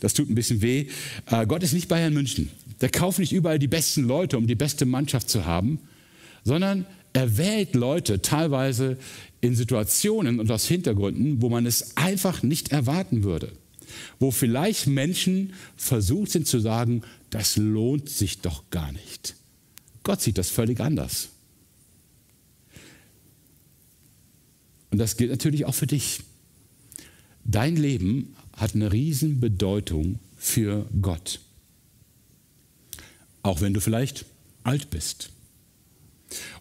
Das 0.00 0.14
tut 0.14 0.30
ein 0.30 0.34
bisschen 0.34 0.62
weh. 0.62 0.86
Äh, 1.30 1.46
Gott 1.46 1.62
ist 1.62 1.72
nicht 1.72 1.88
Bayern 1.88 2.12
München. 2.12 2.50
Der 2.80 2.90
kauft 2.90 3.18
nicht 3.18 3.32
überall 3.32 3.58
die 3.58 3.68
besten 3.68 4.04
Leute, 4.04 4.36
um 4.36 4.46
die 4.46 4.54
beste 4.54 4.84
Mannschaft 4.84 5.30
zu 5.30 5.46
haben, 5.46 5.80
sondern 6.44 6.84
er 7.14 7.38
wählt 7.38 7.74
Leute 7.74 8.20
teilweise 8.20 8.98
in 9.40 9.54
Situationen 9.54 10.38
und 10.38 10.50
aus 10.50 10.66
Hintergründen, 10.66 11.40
wo 11.40 11.48
man 11.48 11.64
es 11.64 11.96
einfach 11.96 12.42
nicht 12.42 12.72
erwarten 12.72 13.24
würde 13.24 13.50
wo 14.18 14.30
vielleicht 14.30 14.86
Menschen 14.86 15.52
versucht 15.76 16.30
sind 16.30 16.46
zu 16.46 16.60
sagen, 16.60 17.02
das 17.30 17.56
lohnt 17.56 18.08
sich 18.08 18.40
doch 18.40 18.64
gar 18.70 18.92
nicht. 18.92 19.34
Gott 20.02 20.20
sieht 20.20 20.38
das 20.38 20.50
völlig 20.50 20.80
anders. 20.80 21.28
Und 24.90 24.98
das 24.98 25.16
gilt 25.16 25.30
natürlich 25.30 25.64
auch 25.64 25.74
für 25.74 25.86
dich. 25.86 26.20
Dein 27.44 27.76
Leben 27.76 28.34
hat 28.56 28.74
eine 28.74 28.92
Riesenbedeutung 28.92 30.18
für 30.36 30.86
Gott. 31.00 31.40
Auch 33.42 33.60
wenn 33.60 33.74
du 33.74 33.80
vielleicht 33.80 34.24
alt 34.64 34.90
bist. 34.90 35.30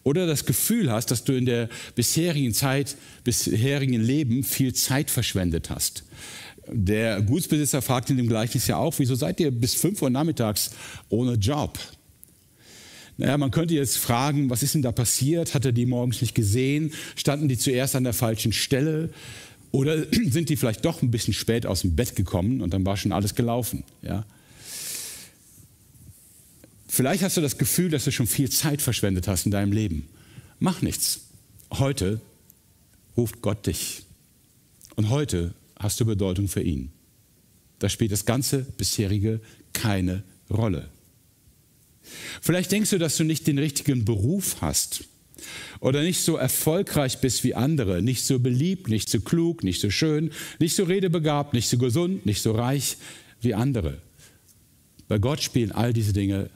Oder 0.03 0.27
das 0.27 0.46
Gefühl 0.46 0.91
hast, 0.91 1.10
dass 1.10 1.24
du 1.24 1.34
in 1.34 1.46
der 1.46 1.70
bisherigen 1.96 2.53
Zeit, 2.53 2.96
bisherigen 3.24 4.01
Leben 4.01 4.44
viel 4.44 4.74
Zeit 4.74 5.10
verschwendet 5.10 5.70
hast. 5.70 6.03
Der 6.67 7.22
Gutsbesitzer 7.22 7.82
fragt 7.82 8.10
in 8.10 8.17
dem 8.17 8.27
Gleichnis 8.27 8.67
ja 8.67 8.77
auch, 8.77 8.98
wieso 8.98 9.15
seid 9.15 9.39
ihr 9.39 9.51
bis 9.51 9.75
5 9.75 10.01
Uhr 10.01 10.10
nachmittags 10.10 10.72
ohne 11.10 11.34
Job? 11.34 11.79
Naja, 13.18 13.38
man 13.38 13.52
könnte 13.52 13.74
jetzt 13.74 13.98
fragen, 13.98 14.50
was 14.50 14.62
ist 14.62 14.76
denn 14.76 14.82
da 14.82 14.92
passiert? 14.92 15.54
Hat 15.54 15.66
er 15.66 15.72
die 15.72 15.86
morgens 15.86 16.22
nicht 16.22 16.36
gesehen? 16.36 16.92
Standen 17.16 17.48
die 17.48 17.58
zuerst 17.58 17.96
an 17.96 18.04
der 18.04 18.14
falschen 18.14 18.52
Stelle? 18.52 19.10
Oder 19.72 20.06
sind 20.12 20.50
die 20.50 20.58
vielleicht 20.58 20.84
doch 20.84 21.02
ein 21.02 21.12
bisschen 21.12 21.34
spät 21.34 21.66
aus 21.66 21.82
dem 21.82 21.96
Bett 21.96 22.16
gekommen 22.16 22.62
und 22.62 22.74
dann 22.74 22.86
war 22.86 22.98
schon 22.98 23.12
alles 23.12 23.36
gelaufen? 23.36 23.84
Ja? 24.02 24.26
Vielleicht 26.88 27.24
hast 27.24 27.38
du 27.38 27.42
das 27.42 27.58
Gefühl, 27.58 27.90
dass 27.90 28.06
du 28.06 28.12
schon 28.12 28.28
viel 28.28 28.50
Zeit 28.50 28.82
verschwendet 28.82 29.28
hast 29.28 29.46
in 29.46 29.52
deinem 29.52 29.72
Leben. 29.72 30.08
Mach 30.60 30.82
nichts. 30.82 31.22
Heute 31.72 32.22
ruft 33.18 33.42
Gott 33.42 33.66
dich. 33.68 34.04
Und 34.96 35.10
heute 35.10 35.54
hast 35.78 36.00
du 36.00 36.06
Bedeutung 36.06 36.48
für 36.48 36.62
ihn. 36.62 36.92
Da 37.80 37.90
spielt 37.90 38.12
das 38.12 38.26
ganze 38.26 38.60
bisherige 38.60 39.42
keine 39.74 40.24
Rolle. 40.50 40.90
Vielleicht 42.42 42.72
denkst 42.72 42.90
du, 42.92 42.98
dass 42.98 43.18
du 43.18 43.24
nicht 43.24 43.48
den 43.48 43.58
richtigen 43.58 44.06
Beruf 44.06 44.58
hast 44.62 45.06
oder 45.80 46.02
nicht 46.02 46.22
so 46.22 46.38
erfolgreich 46.38 47.20
bist 47.20 47.44
wie 47.44 47.56
andere, 47.56 48.02
nicht 48.02 48.26
so 48.26 48.40
beliebt, 48.40 48.88
nicht 48.88 49.10
so 49.10 49.20
klug, 49.20 49.64
nicht 49.64 49.82
so 49.82 49.90
schön, 49.90 50.32
nicht 50.60 50.76
so 50.76 50.84
redebegabt, 50.84 51.54
nicht 51.54 51.70
so 51.70 51.78
gesund, 51.78 52.26
nicht 52.26 52.42
so 52.42 52.52
reich 52.52 52.98
wie 53.42 53.54
andere. 53.54 53.98
Bei 55.08 55.18
Gott 55.20 55.42
spielen 55.42 55.72
all 55.72 55.94
diese 55.94 56.14
Dinge 56.14 56.50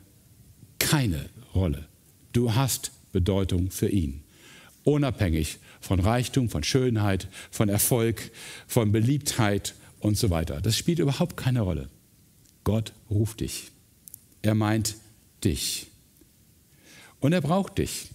keine 0.79 1.29
Rolle. 1.53 1.87
Du 2.33 2.55
hast 2.55 2.91
Bedeutung 3.11 3.71
für 3.71 3.89
ihn, 3.89 4.21
unabhängig 4.83 5.59
von 5.81 5.99
Reichtum, 5.99 6.49
von 6.49 6.63
Schönheit, 6.63 7.27
von 7.51 7.69
Erfolg, 7.69 8.31
von 8.67 8.91
Beliebtheit 8.91 9.75
und 9.99 10.17
so 10.17 10.29
weiter. 10.29 10.61
Das 10.61 10.77
spielt 10.77 10.99
überhaupt 10.99 11.37
keine 11.37 11.61
Rolle. 11.61 11.89
Gott 12.63 12.93
ruft 13.09 13.41
dich. 13.41 13.71
Er 14.41 14.55
meint 14.55 14.95
dich. 15.43 15.87
Und 17.19 17.33
er 17.33 17.41
braucht 17.41 17.77
dich. 17.77 18.09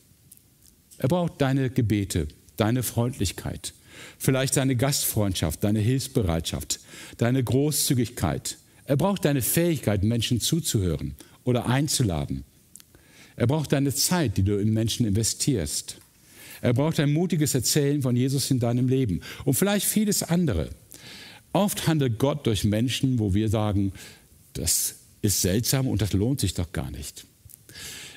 Er 0.99 1.09
braucht 1.09 1.41
deine 1.41 1.71
Gebete, 1.71 2.29
deine 2.57 2.83
Freundlichkeit, 2.83 3.75
vielleicht 4.19 4.57
deine 4.57 4.77
Gastfreundschaft, 4.77 5.65
deine 5.65 5.81
Hilfsbereitschaft, 5.81 6.81
deine 7.19 7.43
Großzügigkeit. 7.43 8.59
Er 8.87 8.97
braucht 8.97 9.25
deine 9.25 9.43
Fähigkeit, 9.43 10.05
Menschen 10.05 10.41
zuzuhören 10.41 11.15
oder 11.43 11.67
einzuladen. 11.67 12.45
Er 13.37 13.47
braucht 13.47 13.73
deine 13.73 13.93
Zeit, 13.93 14.37
die 14.37 14.45
du 14.45 14.59
in 14.59 14.73
Menschen 14.73 15.07
investierst. 15.07 15.97
Er 16.61 16.73
braucht 16.73 17.01
ein 17.01 17.13
mutiges 17.13 17.55
Erzählen 17.55 18.01
von 18.01 18.17
Jesus 18.17 18.51
in 18.51 18.61
deinem 18.61 18.89
Leben 18.89 19.21
und 19.45 19.55
vielleicht 19.55 19.87
vieles 19.87 20.23
andere. 20.23 20.71
Oft 21.53 21.87
handelt 21.87 22.19
Gott 22.19 22.47
durch 22.47 22.65
Menschen, 22.65 23.19
wo 23.19 23.35
wir 23.35 23.49
sagen, 23.49 23.93
das 24.55 25.01
ist 25.25 25.41
seltsam 25.41 25.89
und 25.89 26.03
das 26.03 26.13
lohnt 26.13 26.41
sich 26.41 26.55
doch 26.55 26.71
gar 26.73 26.91
nicht. 26.91 27.25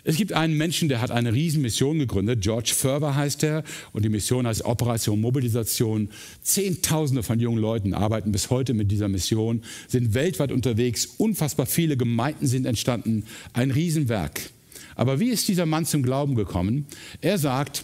Es 0.04 0.16
gibt 0.16 0.32
einen 0.32 0.56
Menschen, 0.56 0.88
der 0.88 1.02
hat 1.02 1.12
eine 1.12 1.34
Riesenmission 1.34 2.00
gegründet. 2.00 2.42
George 2.42 2.72
Ferber 2.74 3.16
heißt 3.16 3.44
er. 3.44 3.64
Und 3.92 4.06
die 4.06 4.10
Mission 4.10 4.48
heißt 4.48 4.64
Operation 4.64 5.20
Mobilisation. 5.20 6.10
Zehntausende 6.42 7.24
von 7.24 7.42
jungen 7.42 7.60
Leuten 7.60 7.94
arbeiten 7.94 8.32
bis 8.32 8.50
heute 8.50 8.74
mit 8.74 8.90
dieser 8.90 9.10
Mission, 9.10 9.64
sind 9.90 10.14
weltweit 10.14 10.54
unterwegs. 10.54 11.06
Unfassbar 11.18 11.66
viele 11.66 11.98
Gemeinden 11.98 12.48
sind 12.48 12.66
entstanden. 12.66 13.26
Ein 13.52 13.72
Riesenwerk. 13.72 14.50
Aber 14.96 15.20
wie 15.20 15.30
ist 15.30 15.48
dieser 15.48 15.66
Mann 15.66 15.86
zum 15.86 16.04
Glauben 16.04 16.36
gekommen? 16.36 16.86
Er 17.20 17.38
sagt, 17.38 17.84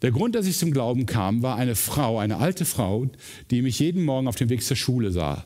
der 0.00 0.10
Grund, 0.10 0.34
dass 0.34 0.46
ich 0.46 0.56
zum 0.56 0.72
Glauben 0.72 1.04
kam, 1.04 1.42
war 1.42 1.56
eine 1.56 1.74
Frau, 1.74 2.18
eine 2.18 2.38
alte 2.38 2.64
Frau, 2.64 3.10
die 3.50 3.60
mich 3.62 3.78
jeden 3.78 4.04
Morgen 4.04 4.26
auf 4.26 4.36
dem 4.36 4.48
Weg 4.48 4.62
zur 4.62 4.76
Schule 4.76 5.10
sah. 5.10 5.44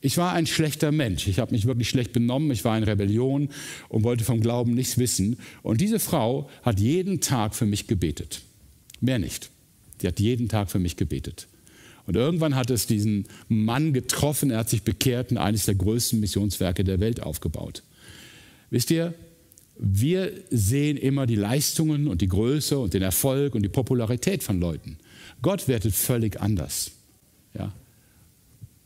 Ich 0.00 0.18
war 0.18 0.32
ein 0.32 0.46
schlechter 0.46 0.92
Mensch. 0.92 1.26
Ich 1.26 1.38
habe 1.38 1.52
mich 1.52 1.66
wirklich 1.66 1.88
schlecht 1.88 2.12
benommen. 2.12 2.50
Ich 2.50 2.64
war 2.64 2.76
in 2.76 2.84
Rebellion 2.84 3.48
und 3.88 4.04
wollte 4.04 4.24
vom 4.24 4.40
Glauben 4.40 4.74
nichts 4.74 4.98
wissen. 4.98 5.38
Und 5.62 5.80
diese 5.80 5.98
Frau 5.98 6.48
hat 6.62 6.78
jeden 6.78 7.20
Tag 7.20 7.54
für 7.54 7.66
mich 7.66 7.86
gebetet. 7.86 8.42
Mehr 9.00 9.18
nicht. 9.18 9.50
Sie 10.00 10.06
hat 10.06 10.20
jeden 10.20 10.48
Tag 10.48 10.70
für 10.70 10.78
mich 10.78 10.96
gebetet. 10.96 11.48
Und 12.06 12.14
irgendwann 12.14 12.54
hat 12.54 12.70
es 12.70 12.86
diesen 12.86 13.26
Mann 13.48 13.92
getroffen. 13.92 14.50
Er 14.50 14.58
hat 14.58 14.70
sich 14.70 14.82
bekehrt 14.82 15.30
und 15.30 15.38
eines 15.38 15.64
der 15.64 15.74
größten 15.74 16.20
Missionswerke 16.20 16.84
der 16.84 17.00
Welt 17.00 17.22
aufgebaut. 17.22 17.82
Wisst 18.70 18.90
ihr, 18.90 19.14
wir 19.78 20.32
sehen 20.50 20.96
immer 20.96 21.26
die 21.26 21.34
Leistungen 21.34 22.06
und 22.08 22.20
die 22.22 22.28
Größe 22.28 22.78
und 22.78 22.94
den 22.94 23.02
Erfolg 23.02 23.54
und 23.54 23.62
die 23.62 23.68
Popularität 23.68 24.42
von 24.42 24.60
Leuten. 24.60 24.98
Gott 25.42 25.68
wertet 25.68 25.94
völlig 25.94 26.40
anders. 26.40 26.92
Ja? 27.54 27.72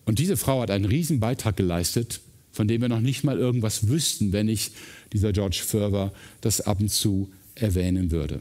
Und 0.04 0.18
diese 0.18 0.36
Frau 0.36 0.62
hat 0.62 0.70
einen 0.70 0.86
riesen 0.86 1.20
Beitrag 1.20 1.56
geleistet, 1.56 2.20
von 2.52 2.66
dem 2.66 2.80
wir 2.80 2.88
noch 2.88 3.00
nicht 3.00 3.24
mal 3.24 3.38
irgendwas 3.38 3.88
wüssten, 3.88 4.32
wenn 4.32 4.48
ich, 4.48 4.72
dieser 5.12 5.32
George 5.32 5.62
Ferber, 5.64 6.12
das 6.40 6.60
ab 6.60 6.80
und 6.80 6.88
zu 6.88 7.30
erwähnen 7.54 8.10
würde. 8.10 8.40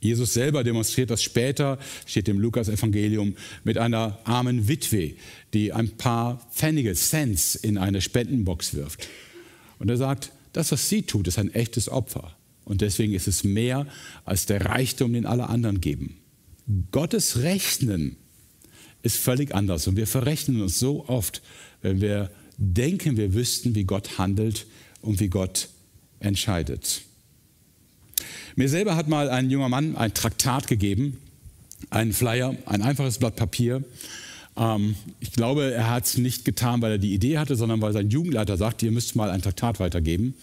Jesus 0.00 0.34
selber 0.34 0.64
demonstriert 0.64 1.10
das 1.10 1.22
später, 1.22 1.78
steht 2.04 2.28
im 2.28 2.38
Lukas-Evangelium, 2.38 3.36
mit 3.64 3.78
einer 3.78 4.18
armen 4.24 4.68
Witwe, 4.68 5.14
die 5.54 5.72
ein 5.72 5.96
paar 5.96 6.46
Pfennige, 6.52 6.92
Cents 6.92 7.54
in 7.54 7.78
eine 7.78 8.02
Spendenbox 8.02 8.74
wirft. 8.74 9.08
Und 9.78 9.88
er 9.88 9.96
sagt, 9.96 10.30
das, 10.52 10.72
was 10.72 10.90
sie 10.90 11.02
tut, 11.02 11.26
ist 11.26 11.38
ein 11.38 11.54
echtes 11.54 11.88
Opfer. 11.88 12.36
Und 12.66 12.82
deswegen 12.82 13.14
ist 13.14 13.28
es 13.28 13.44
mehr 13.44 13.86
als 14.26 14.44
der 14.44 14.66
Reichtum, 14.66 15.14
den 15.14 15.26
alle 15.26 15.48
anderen 15.48 15.80
geben. 15.80 16.18
Gottes 16.92 17.38
Rechnen 17.42 18.16
ist 19.04 19.18
völlig 19.18 19.54
anders. 19.54 19.86
Und 19.86 19.96
wir 19.96 20.06
verrechnen 20.06 20.62
uns 20.62 20.78
so 20.78 21.06
oft, 21.08 21.42
wenn 21.82 22.00
wir 22.00 22.30
denken, 22.56 23.16
wir 23.16 23.34
wüssten, 23.34 23.74
wie 23.74 23.84
Gott 23.84 24.18
handelt 24.18 24.66
und 25.02 25.20
wie 25.20 25.28
Gott 25.28 25.68
entscheidet. 26.20 27.02
Mir 28.56 28.68
selber 28.68 28.96
hat 28.96 29.08
mal 29.08 29.28
ein 29.28 29.50
junger 29.50 29.68
Mann 29.68 29.96
ein 29.96 30.14
Traktat 30.14 30.68
gegeben, 30.68 31.18
einen 31.90 32.12
Flyer, 32.12 32.56
ein 32.66 32.82
einfaches 32.82 33.18
Blatt 33.18 33.36
Papier. 33.36 33.84
Ähm, 34.56 34.94
ich 35.20 35.32
glaube, 35.32 35.72
er 35.72 35.90
hat 35.90 36.06
es 36.06 36.16
nicht 36.16 36.44
getan, 36.44 36.80
weil 36.80 36.92
er 36.92 36.98
die 36.98 37.12
Idee 37.12 37.38
hatte, 37.38 37.56
sondern 37.56 37.82
weil 37.82 37.92
sein 37.92 38.08
Jugendleiter 38.08 38.56
sagte, 38.56 38.86
ihr 38.86 38.92
müsst 38.92 39.16
mal 39.16 39.30
ein 39.30 39.42
Traktat 39.42 39.80
weitergeben. 39.80 40.34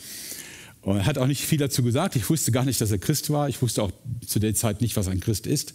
Und 0.82 0.98
er 0.98 1.06
hat 1.06 1.18
auch 1.18 1.28
nicht 1.28 1.42
viel 1.42 1.58
dazu 1.58 1.82
gesagt. 1.82 2.16
Ich 2.16 2.30
wusste 2.30 2.52
gar 2.52 2.66
nicht, 2.66 2.82
dass 2.82 2.92
er 2.92 2.98
Christ 3.00 3.30
war. 3.32 3.50
Ich 3.50 3.62
wusste 3.62 3.82
auch 3.82 3.92
zu 4.26 4.40
der 4.40 4.54
Zeit 4.54 4.82
nicht, 4.82 4.98
was 4.98 5.08
ein 5.08 5.20
Christ 5.20 5.48
ist. 5.48 5.74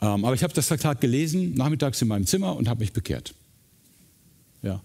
Ähm, 0.00 0.24
aber 0.24 0.34
ich 0.34 0.42
habe 0.42 0.54
das 0.54 0.68
Traktat 0.68 1.00
gelesen, 1.00 1.54
nachmittags 1.54 2.00
in 2.02 2.08
meinem 2.08 2.26
Zimmer 2.26 2.56
und 2.56 2.68
habe 2.68 2.80
mich 2.80 2.92
bekehrt. 2.92 3.34
Ja. 4.62 4.80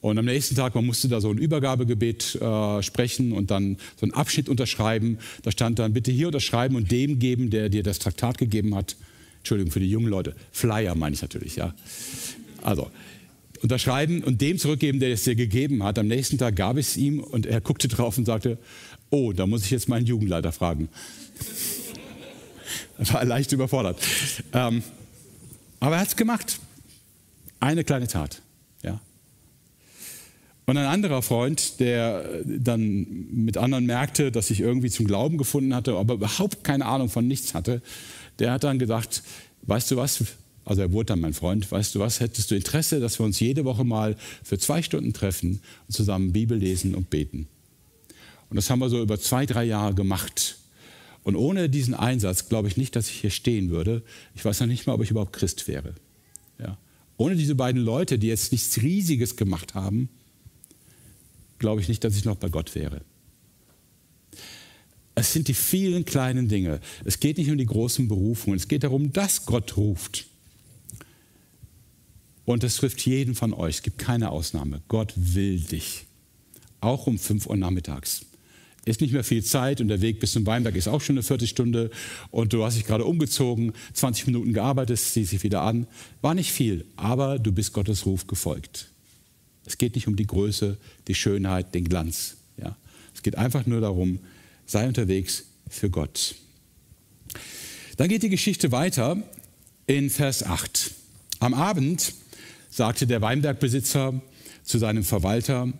Und 0.00 0.18
am 0.18 0.26
nächsten 0.26 0.54
Tag, 0.54 0.74
man 0.74 0.84
musste 0.84 1.08
da 1.08 1.20
so 1.20 1.30
ein 1.30 1.38
Übergabegebet 1.38 2.34
äh, 2.34 2.82
sprechen 2.82 3.32
und 3.32 3.50
dann 3.50 3.78
so 3.96 4.04
einen 4.04 4.12
Abschnitt 4.12 4.48
unterschreiben. 4.48 5.18
Da 5.42 5.50
stand 5.50 5.78
dann, 5.78 5.94
bitte 5.94 6.12
hier 6.12 6.26
unterschreiben 6.26 6.76
und 6.76 6.90
dem 6.90 7.18
geben, 7.18 7.50
der 7.50 7.70
dir 7.70 7.82
das 7.82 7.98
Traktat 7.98 8.36
gegeben 8.36 8.74
hat. 8.74 8.96
Entschuldigung 9.38 9.72
für 9.72 9.80
die 9.80 9.90
jungen 9.90 10.08
Leute, 10.08 10.34
Flyer 10.52 10.94
meine 10.94 11.14
ich 11.14 11.22
natürlich, 11.22 11.56
ja. 11.56 11.74
Also, 12.62 12.90
unterschreiben 13.62 14.22
und 14.22 14.42
dem 14.42 14.58
zurückgeben, 14.58 15.00
der 15.00 15.10
es 15.10 15.24
dir 15.24 15.34
gegeben 15.34 15.82
hat. 15.82 15.98
Am 15.98 16.06
nächsten 16.06 16.36
Tag 16.36 16.56
gab 16.56 16.76
ich 16.76 16.88
es 16.88 16.96
ihm 16.98 17.20
und 17.20 17.46
er 17.46 17.62
guckte 17.62 17.88
drauf 17.88 18.18
und 18.18 18.26
sagte, 18.26 18.58
Oh, 19.10 19.32
da 19.32 19.46
muss 19.46 19.64
ich 19.64 19.70
jetzt 19.70 19.88
meinen 19.88 20.06
Jugendleiter 20.06 20.50
fragen. 20.50 20.88
War 22.98 23.24
leicht 23.24 23.52
überfordert. 23.52 23.98
Ähm, 24.52 24.82
aber 25.80 25.96
er 25.96 26.00
hat 26.00 26.08
es 26.08 26.16
gemacht. 26.16 26.58
Eine 27.60 27.84
kleine 27.84 28.06
Tat. 28.06 28.40
Ja. 28.82 29.00
Und 30.66 30.78
ein 30.78 30.86
anderer 30.86 31.22
Freund, 31.22 31.80
der 31.80 32.42
dann 32.44 33.06
mit 33.30 33.56
anderen 33.56 33.86
merkte, 33.86 34.32
dass 34.32 34.50
ich 34.50 34.60
irgendwie 34.60 34.90
zum 34.90 35.06
Glauben 35.06 35.36
gefunden 35.36 35.74
hatte, 35.74 35.94
aber 35.96 36.14
überhaupt 36.14 36.64
keine 36.64 36.86
Ahnung 36.86 37.10
von 37.10 37.26
nichts 37.26 37.54
hatte, 37.54 37.82
der 38.38 38.52
hat 38.52 38.64
dann 38.64 38.78
gedacht, 38.78 39.22
weißt 39.62 39.90
du 39.90 39.96
was, 39.96 40.24
also 40.64 40.80
er 40.80 40.92
wurde 40.92 41.06
dann 41.06 41.20
mein 41.20 41.34
Freund, 41.34 41.70
weißt 41.70 41.94
du 41.94 42.00
was, 42.00 42.20
hättest 42.20 42.50
du 42.50 42.54
Interesse, 42.54 43.00
dass 43.00 43.18
wir 43.18 43.26
uns 43.26 43.40
jede 43.40 43.64
Woche 43.64 43.84
mal 43.84 44.16
für 44.42 44.58
zwei 44.58 44.82
Stunden 44.82 45.12
treffen 45.12 45.60
und 45.86 45.94
zusammen 45.94 46.32
Bibel 46.32 46.56
lesen 46.56 46.94
und 46.94 47.10
beten. 47.10 47.48
Und 48.48 48.56
das 48.56 48.70
haben 48.70 48.78
wir 48.78 48.88
so 48.88 49.02
über 49.02 49.20
zwei, 49.20 49.46
drei 49.46 49.64
Jahre 49.64 49.94
gemacht. 49.94 50.56
Und 51.24 51.36
ohne 51.36 51.70
diesen 51.70 51.94
Einsatz 51.94 52.48
glaube 52.48 52.68
ich 52.68 52.76
nicht, 52.76 52.94
dass 52.94 53.08
ich 53.08 53.20
hier 53.20 53.30
stehen 53.30 53.70
würde. 53.70 54.02
Ich 54.34 54.44
weiß 54.44 54.60
noch 54.60 54.66
nicht 54.66 54.86
mal, 54.86 54.92
ob 54.92 55.02
ich 55.02 55.10
überhaupt 55.10 55.32
Christ 55.32 55.66
wäre. 55.66 55.94
Ja. 56.58 56.78
Ohne 57.16 57.34
diese 57.34 57.54
beiden 57.54 57.82
Leute, 57.82 58.18
die 58.18 58.28
jetzt 58.28 58.52
nichts 58.52 58.80
Riesiges 58.82 59.36
gemacht 59.36 59.74
haben, 59.74 60.08
glaube 61.58 61.80
ich 61.80 61.88
nicht, 61.88 62.04
dass 62.04 62.16
ich 62.16 62.24
noch 62.24 62.36
bei 62.36 62.50
Gott 62.50 62.74
wäre. 62.74 63.00
Es 65.14 65.32
sind 65.32 65.48
die 65.48 65.54
vielen 65.54 66.04
kleinen 66.04 66.48
Dinge. 66.48 66.80
Es 67.04 67.20
geht 67.20 67.38
nicht 67.38 67.50
um 67.50 67.56
die 67.56 67.66
großen 67.66 68.08
Berufungen. 68.08 68.58
Es 68.58 68.68
geht 68.68 68.82
darum, 68.82 69.12
dass 69.12 69.46
Gott 69.46 69.76
ruft. 69.76 70.26
Und 72.44 72.64
es 72.64 72.76
trifft 72.76 73.06
jeden 73.06 73.34
von 73.34 73.54
euch. 73.54 73.76
Es 73.76 73.82
gibt 73.82 73.98
keine 73.98 74.30
Ausnahme. 74.30 74.82
Gott 74.88 75.14
will 75.16 75.60
dich. 75.60 76.06
Auch 76.80 77.06
um 77.06 77.18
5 77.18 77.46
Uhr 77.46 77.56
nachmittags. 77.56 78.26
Ist 78.84 79.00
nicht 79.00 79.12
mehr 79.12 79.24
viel 79.24 79.42
Zeit 79.42 79.80
und 79.80 79.88
der 79.88 80.02
Weg 80.02 80.20
bis 80.20 80.32
zum 80.32 80.44
Weinberg 80.46 80.76
ist 80.76 80.88
auch 80.88 81.00
schon 81.00 81.16
eine 81.16 81.22
Viertelstunde 81.22 81.90
und 82.30 82.52
du 82.52 82.64
hast 82.64 82.76
dich 82.76 82.84
gerade 82.84 83.04
umgezogen, 83.04 83.72
20 83.94 84.26
Minuten 84.26 84.52
gearbeitet, 84.52 84.98
ziehst 84.98 85.32
dich 85.32 85.42
wieder 85.42 85.62
an. 85.62 85.86
War 86.20 86.34
nicht 86.34 86.52
viel, 86.52 86.84
aber 86.96 87.38
du 87.38 87.52
bist 87.52 87.72
Gottes 87.72 88.04
Ruf 88.04 88.26
gefolgt. 88.26 88.90
Es 89.64 89.78
geht 89.78 89.94
nicht 89.94 90.06
um 90.06 90.16
die 90.16 90.26
Größe, 90.26 90.76
die 91.08 91.14
Schönheit, 91.14 91.74
den 91.74 91.84
Glanz. 91.84 92.36
Ja? 92.58 92.76
Es 93.14 93.22
geht 93.22 93.38
einfach 93.38 93.64
nur 93.66 93.80
darum, 93.80 94.18
sei 94.66 94.86
unterwegs 94.86 95.44
für 95.68 95.88
Gott. 95.88 96.34
Dann 97.96 98.08
geht 98.08 98.22
die 98.22 98.28
Geschichte 98.28 98.72
weiter 98.72 99.22
in 99.86 100.10
Vers 100.10 100.42
8. 100.42 100.90
Am 101.40 101.54
Abend 101.54 102.12
sagte 102.70 103.06
der 103.06 103.22
Weinbergbesitzer 103.22 104.20
zu 104.62 104.78
seinem 104.78 105.04
Verwalter, 105.04 105.72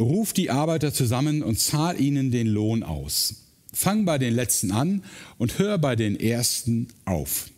ruf 0.00 0.32
die 0.32 0.50
Arbeiter 0.50 0.92
zusammen 0.92 1.42
und 1.42 1.60
zahl 1.60 2.00
ihnen 2.00 2.30
den 2.30 2.46
Lohn 2.46 2.82
aus. 2.82 3.46
Fang 3.72 4.04
bei 4.04 4.18
den 4.18 4.34
Letzten 4.34 4.72
an 4.72 5.04
und 5.38 5.58
hör 5.58 5.78
bei 5.78 5.94
den 5.94 6.18
Ersten 6.18 6.88
auf. 7.04 7.50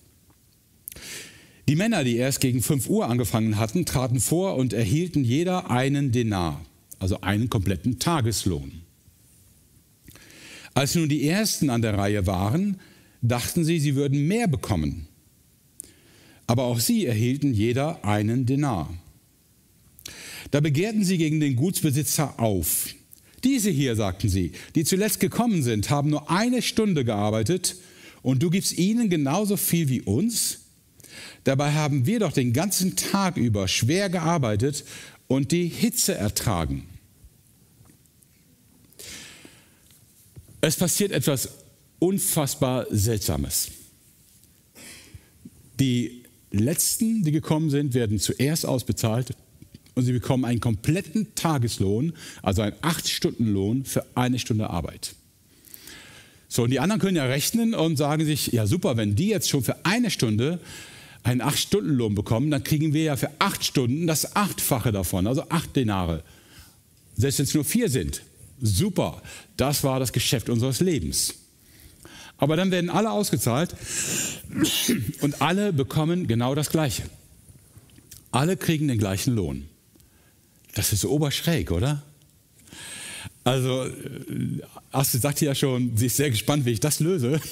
Die 1.68 1.76
Männer, 1.76 2.04
die 2.04 2.16
erst 2.16 2.40
gegen 2.40 2.60
5 2.60 2.88
Uhr 2.88 3.08
angefangen 3.08 3.58
hatten, 3.58 3.86
traten 3.86 4.20
vor 4.20 4.56
und 4.56 4.72
erhielten 4.72 5.24
jeder 5.24 5.70
einen 5.70 6.12
Denar, 6.12 6.60
also 6.98 7.20
einen 7.20 7.48
kompletten 7.48 7.98
Tageslohn. 7.98 8.82
Als 10.74 10.94
nun 10.94 11.08
die 11.08 11.26
Ersten 11.26 11.70
an 11.70 11.82
der 11.82 11.96
Reihe 11.96 12.26
waren, 12.26 12.80
dachten 13.22 13.64
sie, 13.64 13.78
sie 13.78 13.94
würden 13.94 14.26
mehr 14.26 14.48
bekommen. 14.48 15.06
Aber 16.46 16.64
auch 16.64 16.80
sie 16.80 17.06
erhielten 17.06 17.54
jeder 17.54 18.04
einen 18.04 18.44
Denar. 18.46 18.92
Da 20.50 20.60
begehrten 20.60 21.04
sie 21.04 21.18
gegen 21.18 21.40
den 21.40 21.56
Gutsbesitzer 21.56 22.38
auf. 22.40 22.94
Diese 23.44 23.70
hier, 23.70 23.96
sagten 23.96 24.28
sie, 24.28 24.52
die 24.74 24.84
zuletzt 24.84 25.20
gekommen 25.20 25.62
sind, 25.62 25.90
haben 25.90 26.10
nur 26.10 26.30
eine 26.30 26.62
Stunde 26.62 27.04
gearbeitet 27.04 27.76
und 28.22 28.42
du 28.42 28.50
gibst 28.50 28.78
ihnen 28.78 29.10
genauso 29.10 29.56
viel 29.56 29.88
wie 29.88 30.02
uns? 30.02 30.60
Dabei 31.44 31.72
haben 31.72 32.06
wir 32.06 32.20
doch 32.20 32.32
den 32.32 32.52
ganzen 32.52 32.94
Tag 32.94 33.36
über 33.36 33.66
schwer 33.66 34.08
gearbeitet 34.08 34.84
und 35.26 35.50
die 35.50 35.66
Hitze 35.66 36.14
ertragen. 36.14 36.86
Es 40.60 40.76
passiert 40.76 41.10
etwas 41.10 41.48
unfassbar 41.98 42.86
Seltsames. 42.90 43.68
Die 45.80 46.22
Letzten, 46.52 47.24
die 47.24 47.32
gekommen 47.32 47.70
sind, 47.70 47.94
werden 47.94 48.20
zuerst 48.20 48.66
ausbezahlt 48.66 49.34
und 49.94 50.04
sie 50.04 50.12
bekommen 50.12 50.44
einen 50.44 50.60
kompletten 50.60 51.34
Tageslohn, 51.34 52.12
also 52.42 52.62
einen 52.62 52.76
8-Stunden-Lohn 52.76 53.84
für 53.84 54.04
eine 54.14 54.38
Stunde 54.38 54.70
Arbeit. 54.70 55.14
So, 56.48 56.64
und 56.64 56.70
die 56.70 56.80
anderen 56.80 57.00
können 57.00 57.16
ja 57.16 57.24
rechnen 57.24 57.74
und 57.74 57.96
sagen 57.96 58.24
sich, 58.24 58.48
ja 58.48 58.66
super, 58.66 58.96
wenn 58.96 59.16
die 59.16 59.28
jetzt 59.28 59.48
schon 59.48 59.64
für 59.64 59.86
eine 59.86 60.10
Stunde 60.10 60.60
einen 61.22 61.40
8-Stunden-Lohn 61.40 62.14
bekommen, 62.14 62.50
dann 62.50 62.64
kriegen 62.64 62.92
wir 62.92 63.04
ja 63.04 63.16
für 63.16 63.30
8 63.38 63.64
Stunden 63.64 64.06
das 64.06 64.36
Achtfache 64.36 64.92
davon, 64.92 65.26
also 65.26 65.48
8 65.48 65.76
Denare. 65.76 66.22
Selbst 67.16 67.38
wenn 67.38 67.46
es 67.46 67.54
nur 67.54 67.64
4 67.64 67.88
sind. 67.88 68.22
Super, 68.60 69.22
das 69.56 69.82
war 69.82 69.98
das 69.98 70.12
Geschäft 70.12 70.48
unseres 70.48 70.80
Lebens. 70.80 71.34
Aber 72.36 72.56
dann 72.56 72.70
werden 72.70 72.90
alle 72.90 73.10
ausgezahlt 73.10 73.74
und 75.20 75.40
alle 75.40 75.72
bekommen 75.72 76.26
genau 76.26 76.54
das 76.54 76.70
Gleiche. 76.70 77.04
Alle 78.30 78.56
kriegen 78.56 78.88
den 78.88 78.98
gleichen 78.98 79.34
Lohn. 79.34 79.68
Das 80.74 80.92
ist 80.92 81.04
oberschräg, 81.04 81.70
oder? 81.70 82.02
Also, 83.44 83.84
äh, 83.84 83.92
Astrid 84.90 85.22
sagte 85.22 85.44
ja 85.44 85.54
schon, 85.54 85.96
sie 85.96 86.06
ist 86.06 86.16
sehr 86.16 86.30
gespannt, 86.30 86.64
wie 86.64 86.70
ich 86.70 86.80
das 86.80 87.00
löse. 87.00 87.40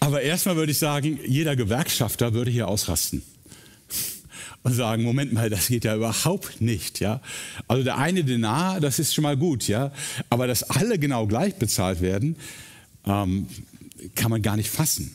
Aber 0.00 0.22
erstmal 0.22 0.56
würde 0.56 0.72
ich 0.72 0.78
sagen, 0.78 1.18
jeder 1.26 1.56
Gewerkschafter 1.56 2.34
würde 2.34 2.50
hier 2.50 2.68
ausrasten 2.68 3.22
und 4.62 4.74
sagen, 4.74 5.02
Moment 5.02 5.32
mal, 5.32 5.50
das 5.50 5.68
geht 5.68 5.84
ja 5.84 5.96
überhaupt 5.96 6.60
nicht, 6.60 7.00
ja. 7.00 7.20
Also 7.68 7.84
der 7.84 7.98
eine 7.98 8.24
Denar, 8.24 8.80
das 8.80 8.98
ist 8.98 9.14
schon 9.14 9.22
mal 9.22 9.36
gut, 9.36 9.68
ja. 9.68 9.92
Aber 10.30 10.46
dass 10.46 10.62
alle 10.62 10.98
genau 10.98 11.26
gleich 11.26 11.54
bezahlt 11.54 12.00
werden, 12.00 12.36
ähm, 13.06 13.48
kann 14.14 14.30
man 14.30 14.42
gar 14.42 14.56
nicht 14.56 14.70
fassen. 14.70 15.14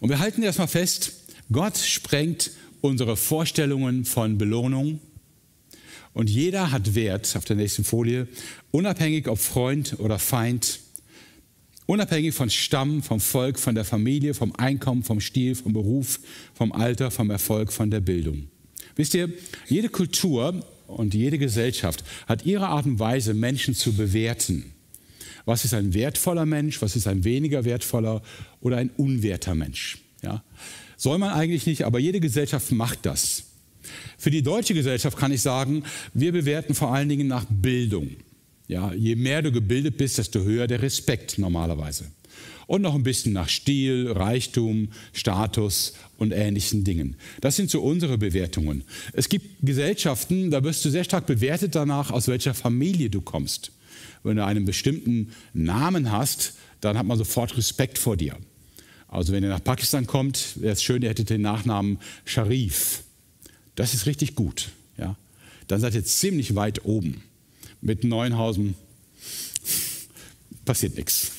Und 0.00 0.08
wir 0.08 0.18
halten 0.18 0.42
erstmal 0.42 0.68
fest, 0.68 1.12
Gott 1.52 1.78
sprengt 1.78 2.50
unsere 2.80 3.16
Vorstellungen 3.16 4.04
von 4.04 4.38
Belohnung. 4.38 5.00
Und 6.12 6.28
jeder 6.28 6.72
hat 6.72 6.94
Wert, 6.94 7.34
auf 7.36 7.44
der 7.44 7.56
nächsten 7.56 7.84
Folie, 7.84 8.26
unabhängig 8.70 9.28
ob 9.28 9.38
Freund 9.38 9.96
oder 9.98 10.18
Feind, 10.18 10.80
unabhängig 11.86 12.34
von 12.34 12.50
Stamm, 12.50 13.02
vom 13.02 13.20
Volk, 13.20 13.58
von 13.58 13.74
der 13.74 13.84
Familie, 13.84 14.34
vom 14.34 14.54
Einkommen, 14.56 15.02
vom 15.02 15.20
Stil, 15.20 15.54
vom 15.54 15.72
Beruf, 15.72 16.20
vom 16.54 16.72
Alter, 16.72 17.10
vom 17.10 17.30
Erfolg, 17.30 17.72
von 17.72 17.90
der 17.90 18.00
Bildung. 18.00 18.48
Wisst 18.96 19.14
ihr, 19.14 19.32
jede 19.68 19.88
Kultur 19.88 20.64
und 20.86 21.14
jede 21.14 21.38
Gesellschaft 21.38 22.04
hat 22.26 22.44
ihre 22.44 22.66
Art 22.66 22.86
und 22.86 22.98
Weise, 22.98 23.34
Menschen 23.34 23.74
zu 23.74 23.92
bewerten. 23.92 24.72
Was 25.44 25.64
ist 25.64 25.74
ein 25.74 25.94
wertvoller 25.94 26.46
Mensch, 26.46 26.82
was 26.82 26.96
ist 26.96 27.06
ein 27.06 27.24
weniger 27.24 27.64
wertvoller 27.64 28.22
oder 28.60 28.76
ein 28.76 28.90
unwerter 28.96 29.54
Mensch? 29.54 29.98
Ja? 30.22 30.42
Soll 31.00 31.16
man 31.16 31.30
eigentlich 31.30 31.64
nicht, 31.64 31.84
aber 31.84 31.98
jede 31.98 32.20
Gesellschaft 32.20 32.72
macht 32.72 33.06
das. 33.06 33.44
Für 34.18 34.30
die 34.30 34.42
deutsche 34.42 34.74
Gesellschaft 34.74 35.16
kann 35.16 35.32
ich 35.32 35.40
sagen, 35.40 35.82
wir 36.12 36.30
bewerten 36.30 36.74
vor 36.74 36.92
allen 36.92 37.08
Dingen 37.08 37.26
nach 37.26 37.46
Bildung. 37.48 38.16
Ja, 38.68 38.92
je 38.92 39.16
mehr 39.16 39.40
du 39.40 39.50
gebildet 39.50 39.96
bist, 39.96 40.18
desto 40.18 40.42
höher 40.42 40.66
der 40.66 40.82
Respekt 40.82 41.38
normalerweise. 41.38 42.04
Und 42.66 42.82
noch 42.82 42.94
ein 42.94 43.02
bisschen 43.02 43.32
nach 43.32 43.48
Stil, 43.48 44.12
Reichtum, 44.12 44.90
Status 45.14 45.94
und 46.18 46.32
ähnlichen 46.32 46.84
Dingen. 46.84 47.16
Das 47.40 47.56
sind 47.56 47.70
so 47.70 47.80
unsere 47.80 48.18
Bewertungen. 48.18 48.84
Es 49.14 49.30
gibt 49.30 49.46
Gesellschaften, 49.62 50.50
da 50.50 50.62
wirst 50.64 50.84
du 50.84 50.90
sehr 50.90 51.04
stark 51.04 51.24
bewertet 51.24 51.74
danach, 51.76 52.10
aus 52.10 52.28
welcher 52.28 52.52
Familie 52.52 53.08
du 53.08 53.22
kommst. 53.22 53.72
Wenn 54.22 54.36
du 54.36 54.44
einen 54.44 54.66
bestimmten 54.66 55.32
Namen 55.54 56.12
hast, 56.12 56.56
dann 56.82 56.98
hat 56.98 57.06
man 57.06 57.16
sofort 57.16 57.56
Respekt 57.56 57.96
vor 57.96 58.18
dir. 58.18 58.36
Also 59.10 59.32
wenn 59.32 59.42
ihr 59.42 59.48
nach 59.48 59.62
Pakistan 59.62 60.06
kommt, 60.06 60.60
wäre 60.60 60.72
es 60.72 60.84
schön, 60.84 61.02
ihr 61.02 61.08
hättet 61.08 61.30
den 61.30 61.42
Nachnamen 61.42 61.98
Sharif. 62.24 63.02
Das 63.74 63.92
ist 63.92 64.06
richtig 64.06 64.36
gut. 64.36 64.70
Ja? 64.96 65.16
Dann 65.66 65.80
seid 65.80 65.94
ihr 65.94 66.04
ziemlich 66.04 66.54
weit 66.54 66.84
oben. 66.84 67.22
Mit 67.80 68.04
Neuenhausen 68.04 68.76
passiert 70.64 70.96
nichts. 70.96 71.32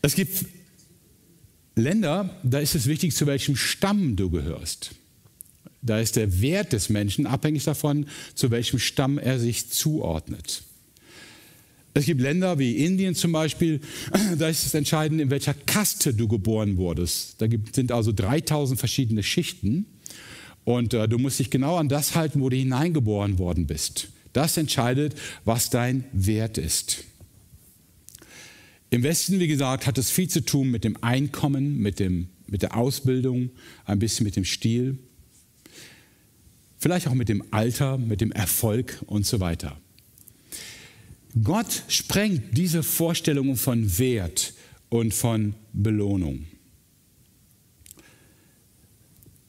Es 0.00 0.14
gibt 0.14 0.46
Länder, 1.74 2.30
da 2.44 2.60
ist 2.60 2.76
es 2.76 2.86
wichtig, 2.86 3.16
zu 3.16 3.26
welchem 3.26 3.56
Stamm 3.56 4.14
du 4.14 4.30
gehörst. 4.30 4.92
Da 5.82 5.98
ist 5.98 6.14
der 6.14 6.40
Wert 6.40 6.72
des 6.72 6.88
Menschen 6.88 7.26
abhängig 7.26 7.64
davon, 7.64 8.06
zu 8.36 8.52
welchem 8.52 8.78
Stamm 8.78 9.18
er 9.18 9.40
sich 9.40 9.70
zuordnet. 9.70 10.62
Es 11.96 12.04
gibt 12.04 12.20
Länder 12.20 12.58
wie 12.58 12.84
Indien 12.84 13.14
zum 13.14 13.32
Beispiel, 13.32 13.80
da 14.38 14.48
ist 14.48 14.66
es 14.66 14.74
entscheidend, 14.74 15.18
in 15.18 15.30
welcher 15.30 15.54
Kaste 15.54 16.12
du 16.12 16.28
geboren 16.28 16.76
wurdest. 16.76 17.40
Da 17.40 17.46
sind 17.72 17.90
also 17.90 18.12
3000 18.12 18.78
verschiedene 18.78 19.22
Schichten. 19.22 19.86
Und 20.64 20.92
äh, 20.92 21.08
du 21.08 21.16
musst 21.16 21.38
dich 21.38 21.48
genau 21.48 21.76
an 21.76 21.88
das 21.88 22.14
halten, 22.14 22.42
wo 22.42 22.50
du 22.50 22.56
hineingeboren 22.56 23.38
worden 23.38 23.66
bist. 23.66 24.08
Das 24.34 24.58
entscheidet, 24.58 25.14
was 25.46 25.70
dein 25.70 26.04
Wert 26.12 26.58
ist. 26.58 27.04
Im 28.90 29.02
Westen, 29.02 29.40
wie 29.40 29.48
gesagt, 29.48 29.86
hat 29.86 29.96
es 29.96 30.10
viel 30.10 30.28
zu 30.28 30.44
tun 30.44 30.70
mit 30.70 30.84
dem 30.84 31.02
Einkommen, 31.02 31.78
mit, 31.78 31.98
dem, 31.98 32.28
mit 32.46 32.60
der 32.60 32.76
Ausbildung, 32.76 33.48
ein 33.86 33.98
bisschen 33.98 34.24
mit 34.24 34.36
dem 34.36 34.44
Stil, 34.44 34.98
vielleicht 36.76 37.08
auch 37.08 37.14
mit 37.14 37.30
dem 37.30 37.42
Alter, 37.52 37.96
mit 37.96 38.20
dem 38.20 38.32
Erfolg 38.32 39.02
und 39.06 39.24
so 39.24 39.40
weiter. 39.40 39.80
Gott 41.42 41.82
sprengt 41.88 42.56
diese 42.56 42.82
Vorstellungen 42.82 43.56
von 43.56 43.98
Wert 43.98 44.54
und 44.88 45.12
von 45.12 45.54
Belohnung. 45.72 46.46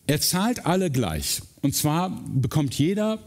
Er 0.06 0.21
zahlt 0.21 0.65
alle 0.65 0.91
gleich. 0.91 1.41
Und 1.62 1.76
zwar 1.76 2.10
bekommt 2.34 2.73
jeder 2.76 3.19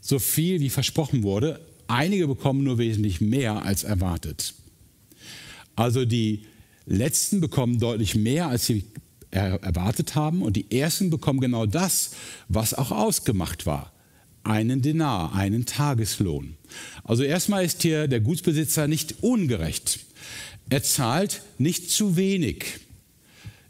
so 0.00 0.18
viel, 0.18 0.60
wie 0.60 0.70
versprochen 0.70 1.22
wurde. 1.22 1.60
Einige 1.86 2.26
bekommen 2.26 2.64
nur 2.64 2.78
wesentlich 2.78 3.20
mehr 3.20 3.64
als 3.64 3.84
erwartet. 3.84 4.54
Also 5.76 6.04
die 6.04 6.46
Letzten 6.86 7.40
bekommen 7.40 7.78
deutlich 7.78 8.14
mehr, 8.14 8.48
als 8.48 8.66
sie 8.66 8.84
erwartet 9.30 10.14
haben. 10.14 10.42
Und 10.42 10.56
die 10.56 10.70
Ersten 10.70 11.10
bekommen 11.10 11.40
genau 11.40 11.66
das, 11.66 12.12
was 12.48 12.74
auch 12.74 12.90
ausgemacht 12.90 13.66
war. 13.66 13.92
Einen 14.44 14.82
Denar, 14.82 15.34
einen 15.34 15.66
Tageslohn. 15.66 16.56
Also 17.04 17.22
erstmal 17.22 17.64
ist 17.64 17.82
hier 17.82 18.08
der 18.08 18.20
Gutsbesitzer 18.20 18.88
nicht 18.88 19.22
ungerecht. 19.22 20.00
Er 20.68 20.82
zahlt 20.82 21.42
nicht 21.58 21.90
zu 21.90 22.16
wenig. 22.16 22.64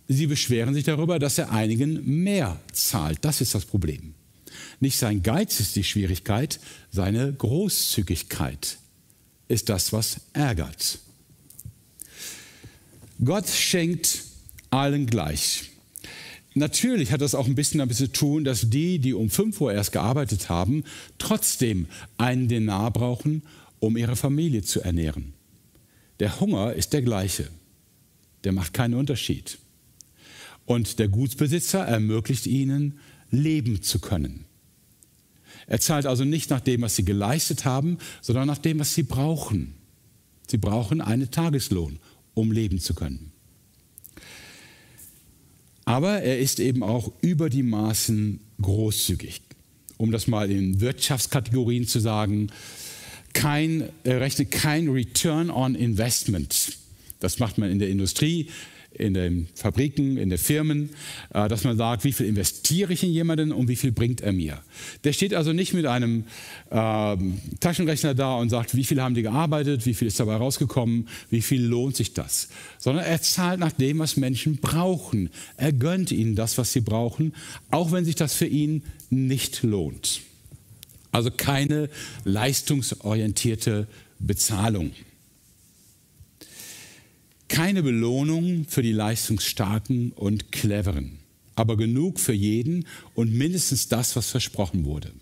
Sie 0.08 0.26
beschweren 0.26 0.74
sich 0.74 0.84
darüber, 0.84 1.18
dass 1.18 1.38
er 1.38 1.52
einigen 1.52 2.22
mehr 2.22 2.60
zahlt. 2.72 3.18
Das 3.22 3.40
ist 3.40 3.54
das 3.54 3.64
Problem. 3.64 4.14
Nicht 4.80 4.98
sein 4.98 5.22
Geiz 5.22 5.60
ist 5.60 5.76
die 5.76 5.84
Schwierigkeit, 5.84 6.60
seine 6.90 7.32
Großzügigkeit 7.32 8.78
ist 9.48 9.68
das, 9.68 9.92
was 9.92 10.20
ärgert. 10.32 10.98
Gott 13.24 13.48
schenkt 13.48 14.24
allen 14.70 15.06
gleich. 15.06 15.71
Natürlich 16.54 17.12
hat 17.12 17.22
das 17.22 17.34
auch 17.34 17.46
ein 17.46 17.54
bisschen 17.54 17.78
damit 17.78 17.96
zu 17.96 18.12
tun, 18.12 18.44
dass 18.44 18.68
die, 18.68 18.98
die 18.98 19.14
um 19.14 19.30
5 19.30 19.60
Uhr 19.60 19.72
erst 19.72 19.92
gearbeitet 19.92 20.48
haben, 20.48 20.84
trotzdem 21.18 21.86
einen 22.18 22.48
Denar 22.48 22.90
brauchen, 22.90 23.42
um 23.78 23.96
ihre 23.96 24.16
Familie 24.16 24.62
zu 24.62 24.80
ernähren. 24.80 25.32
Der 26.20 26.40
Hunger 26.40 26.74
ist 26.74 26.92
der 26.92 27.02
gleiche. 27.02 27.48
Der 28.44 28.52
macht 28.52 28.74
keinen 28.74 28.94
Unterschied. 28.94 29.58
Und 30.66 30.98
der 30.98 31.08
Gutsbesitzer 31.08 31.80
ermöglicht 31.80 32.46
ihnen, 32.46 32.98
leben 33.30 33.82
zu 33.82 33.98
können. 33.98 34.44
Er 35.66 35.80
zahlt 35.80 36.06
also 36.06 36.24
nicht 36.24 36.50
nach 36.50 36.60
dem, 36.60 36.82
was 36.82 36.96
sie 36.96 37.04
geleistet 37.04 37.64
haben, 37.64 37.98
sondern 38.20 38.46
nach 38.46 38.58
dem, 38.58 38.78
was 38.78 38.94
sie 38.94 39.04
brauchen. 39.04 39.74
Sie 40.46 40.58
brauchen 40.58 41.00
einen 41.00 41.30
Tageslohn, 41.30 41.98
um 42.34 42.52
leben 42.52 42.78
zu 42.78 42.94
können. 42.94 43.31
Aber 45.84 46.22
er 46.22 46.38
ist 46.38 46.60
eben 46.60 46.82
auch 46.82 47.12
über 47.20 47.50
die 47.50 47.62
Maßen 47.62 48.40
großzügig. 48.60 49.42
Um 49.96 50.10
das 50.10 50.26
mal 50.26 50.50
in 50.50 50.80
Wirtschaftskategorien 50.80 51.86
zu 51.86 52.00
sagen, 52.00 52.50
kein, 53.32 53.88
er 54.04 54.20
rechnet 54.20 54.50
kein 54.50 54.88
Return 54.88 55.50
on 55.50 55.74
Investment. 55.74 56.76
Das 57.20 57.38
macht 57.38 57.58
man 57.58 57.70
in 57.70 57.78
der 57.78 57.88
Industrie, 57.88 58.48
in 58.94 59.14
den 59.14 59.48
Fabriken, 59.54 60.16
in 60.16 60.28
den 60.28 60.38
Firmen, 60.38 60.90
äh, 61.32 61.48
dass 61.48 61.64
man 61.64 61.76
sagt, 61.76 62.04
wie 62.04 62.12
viel 62.12 62.26
investiere 62.26 62.92
ich 62.92 63.02
in 63.02 63.12
jemanden 63.12 63.52
und 63.52 63.68
wie 63.68 63.76
viel 63.76 63.92
bringt 63.92 64.20
er 64.20 64.32
mir. 64.32 64.60
Der 65.04 65.12
steht 65.12 65.34
also 65.34 65.52
nicht 65.52 65.74
mit 65.74 65.86
einem 65.86 66.24
äh, 66.70 67.16
Taschenrechner 67.60 68.14
da 68.14 68.36
und 68.36 68.50
sagt, 68.50 68.76
wie 68.76 68.84
viel 68.84 69.00
haben 69.00 69.14
die 69.14 69.22
gearbeitet, 69.22 69.86
wie 69.86 69.94
viel 69.94 70.08
ist 70.08 70.20
dabei 70.20 70.36
rausgekommen, 70.36 71.08
wie 71.30 71.42
viel 71.42 71.62
lohnt 71.62 71.96
sich 71.96 72.12
das, 72.12 72.48
sondern 72.78 73.04
er 73.04 73.20
zahlt 73.22 73.60
nach 73.60 73.72
dem, 73.72 73.98
was 73.98 74.16
Menschen 74.16 74.56
brauchen. 74.56 75.30
Er 75.56 75.72
gönnt 75.72 76.12
ihnen 76.12 76.34
das, 76.34 76.58
was 76.58 76.72
sie 76.72 76.80
brauchen, 76.80 77.34
auch 77.70 77.92
wenn 77.92 78.04
sich 78.04 78.14
das 78.14 78.34
für 78.34 78.46
ihn 78.46 78.82
nicht 79.10 79.62
lohnt. 79.62 80.20
Also 81.10 81.30
keine 81.30 81.90
leistungsorientierte 82.24 83.86
Bezahlung 84.18 84.92
keine 87.52 87.82
Belohnung 87.82 88.64
für 88.66 88.82
die 88.82 88.92
Leistungsstarken 88.92 90.12
und 90.12 90.52
Cleveren, 90.52 91.18
aber 91.54 91.76
genug 91.76 92.18
für 92.18 92.32
jeden 92.32 92.86
und 93.14 93.30
mindestens 93.30 93.88
das, 93.88 94.16
was 94.16 94.30
versprochen 94.30 94.86
wurde. 94.86 95.12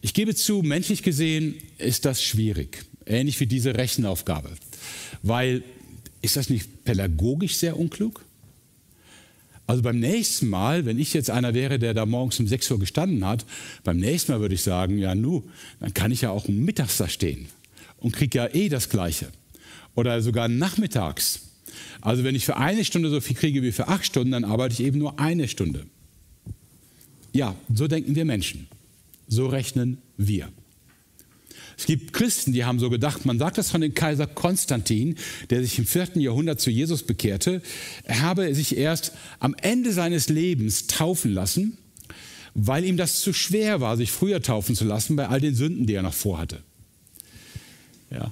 Ich 0.00 0.12
gebe 0.12 0.34
zu, 0.34 0.62
menschlich 0.62 1.04
gesehen 1.04 1.54
ist 1.78 2.04
das 2.04 2.20
schwierig, 2.20 2.84
ähnlich 3.06 3.38
wie 3.38 3.46
diese 3.46 3.76
Rechenaufgabe, 3.76 4.50
weil 5.22 5.62
ist 6.20 6.34
das 6.34 6.50
nicht 6.50 6.84
pädagogisch 6.84 7.54
sehr 7.54 7.78
unklug? 7.78 8.24
Also 9.68 9.82
beim 9.82 10.00
nächsten 10.00 10.48
Mal, 10.48 10.84
wenn 10.84 10.98
ich 10.98 11.14
jetzt 11.14 11.30
einer 11.30 11.54
wäre, 11.54 11.78
der 11.78 11.94
da 11.94 12.06
morgens 12.06 12.40
um 12.40 12.48
6 12.48 12.72
Uhr 12.72 12.80
gestanden 12.80 13.24
hat, 13.24 13.46
beim 13.84 13.98
nächsten 13.98 14.32
Mal 14.32 14.40
würde 14.40 14.56
ich 14.56 14.62
sagen, 14.62 14.98
ja 14.98 15.14
nu, 15.14 15.44
dann 15.78 15.94
kann 15.94 16.10
ich 16.10 16.22
ja 16.22 16.30
auch 16.30 16.48
mittags 16.48 16.96
da 16.96 17.08
stehen 17.08 17.46
und 17.98 18.16
kriege 18.16 18.36
ja 18.36 18.48
eh 18.52 18.68
das 18.68 18.88
Gleiche 18.88 19.30
oder 19.94 20.20
sogar 20.22 20.48
nachmittags. 20.48 21.40
Also 22.00 22.24
wenn 22.24 22.34
ich 22.34 22.44
für 22.44 22.56
eine 22.56 22.84
Stunde 22.84 23.10
so 23.10 23.20
viel 23.20 23.36
kriege 23.36 23.62
wie 23.62 23.72
für 23.72 23.88
acht 23.88 24.04
Stunden, 24.04 24.32
dann 24.32 24.44
arbeite 24.44 24.74
ich 24.74 24.80
eben 24.80 24.98
nur 24.98 25.18
eine 25.18 25.48
Stunde. 25.48 25.86
Ja, 27.32 27.54
so 27.72 27.86
denken 27.86 28.14
wir 28.14 28.24
Menschen. 28.24 28.66
So 29.28 29.46
rechnen 29.46 29.98
wir. 30.16 30.48
Es 31.80 31.86
gibt 31.86 32.12
Christen, 32.12 32.52
die 32.52 32.64
haben 32.64 32.78
so 32.78 32.90
gedacht, 32.90 33.24
man 33.24 33.38
sagt 33.38 33.56
das 33.56 33.70
von 33.70 33.80
dem 33.80 33.94
Kaiser 33.94 34.26
Konstantin, 34.26 35.16
der 35.48 35.62
sich 35.62 35.78
im 35.78 35.86
vierten 35.86 36.20
Jahrhundert 36.20 36.60
zu 36.60 36.70
Jesus 36.70 37.04
bekehrte. 37.04 37.62
Er 38.04 38.20
habe 38.20 38.54
sich 38.54 38.76
erst 38.76 39.12
am 39.38 39.54
Ende 39.62 39.92
seines 39.92 40.28
Lebens 40.28 40.88
taufen 40.88 41.32
lassen, 41.32 41.78
weil 42.54 42.84
ihm 42.84 42.98
das 42.98 43.20
zu 43.20 43.32
schwer 43.32 43.80
war, 43.80 43.96
sich 43.96 44.10
früher 44.10 44.42
taufen 44.42 44.74
zu 44.74 44.84
lassen 44.84 45.16
bei 45.16 45.28
all 45.28 45.40
den 45.40 45.54
Sünden, 45.54 45.86
die 45.86 45.94
er 45.94 46.02
noch 46.02 46.12
vorhatte. 46.12 46.62
Ja. 48.10 48.30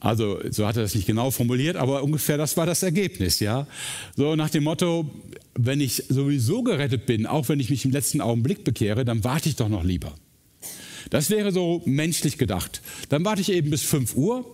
Also 0.00 0.38
so 0.50 0.66
hat 0.66 0.76
er 0.76 0.82
das 0.82 0.94
nicht 0.94 1.06
genau 1.06 1.30
formuliert, 1.30 1.76
aber 1.76 2.02
ungefähr 2.02 2.36
das 2.36 2.56
war 2.56 2.66
das 2.66 2.82
Ergebnis, 2.82 3.40
ja. 3.40 3.66
So 4.16 4.36
nach 4.36 4.50
dem 4.50 4.64
Motto, 4.64 5.10
wenn 5.54 5.80
ich 5.80 6.04
sowieso 6.08 6.62
gerettet 6.62 7.06
bin, 7.06 7.26
auch 7.26 7.48
wenn 7.48 7.60
ich 7.60 7.70
mich 7.70 7.84
im 7.84 7.90
letzten 7.92 8.20
Augenblick 8.20 8.64
bekehre, 8.64 9.04
dann 9.04 9.24
warte 9.24 9.48
ich 9.48 9.56
doch 9.56 9.68
noch 9.68 9.84
lieber. 9.84 10.14
Das 11.10 11.30
wäre 11.30 11.52
so 11.52 11.82
menschlich 11.86 12.36
gedacht. 12.36 12.82
Dann 13.08 13.24
warte 13.24 13.40
ich 13.40 13.50
eben 13.52 13.70
bis 13.70 13.82
5 13.82 14.16
Uhr 14.16 14.44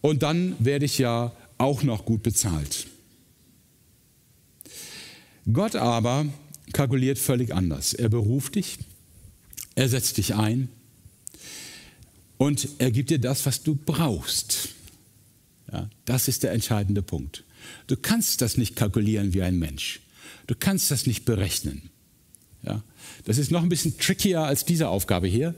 und 0.00 0.22
dann 0.22 0.54
werde 0.58 0.84
ich 0.84 0.98
ja 0.98 1.32
auch 1.58 1.82
noch 1.82 2.04
gut 2.04 2.22
bezahlt. 2.22 2.86
Gott 5.52 5.74
aber 5.74 6.26
kalkuliert 6.72 7.18
völlig 7.18 7.52
anders. 7.54 7.94
Er 7.94 8.08
beruft 8.08 8.54
dich, 8.54 8.78
er 9.74 9.88
setzt 9.88 10.18
dich 10.18 10.34
ein, 10.34 10.68
und 12.38 12.68
er 12.78 12.90
gibt 12.90 13.10
dir 13.10 13.18
das, 13.18 13.46
was 13.46 13.62
du 13.62 13.74
brauchst. 13.74 14.70
Ja, 15.70 15.88
das 16.04 16.28
ist 16.28 16.42
der 16.42 16.52
entscheidende 16.52 17.02
Punkt. 17.02 17.44
Du 17.86 17.96
kannst 17.96 18.40
das 18.40 18.56
nicht 18.56 18.76
kalkulieren 18.76 19.32
wie 19.32 19.42
ein 19.42 19.58
Mensch. 19.58 20.00
Du 20.46 20.54
kannst 20.54 20.90
das 20.90 21.06
nicht 21.06 21.24
berechnen. 21.24 21.90
Ja, 22.64 22.82
das 23.24 23.38
ist 23.38 23.50
noch 23.50 23.62
ein 23.62 23.68
bisschen 23.68 23.98
trickier 23.98 24.40
als 24.40 24.64
diese 24.64 24.88
Aufgabe 24.88 25.26
hier. 25.26 25.54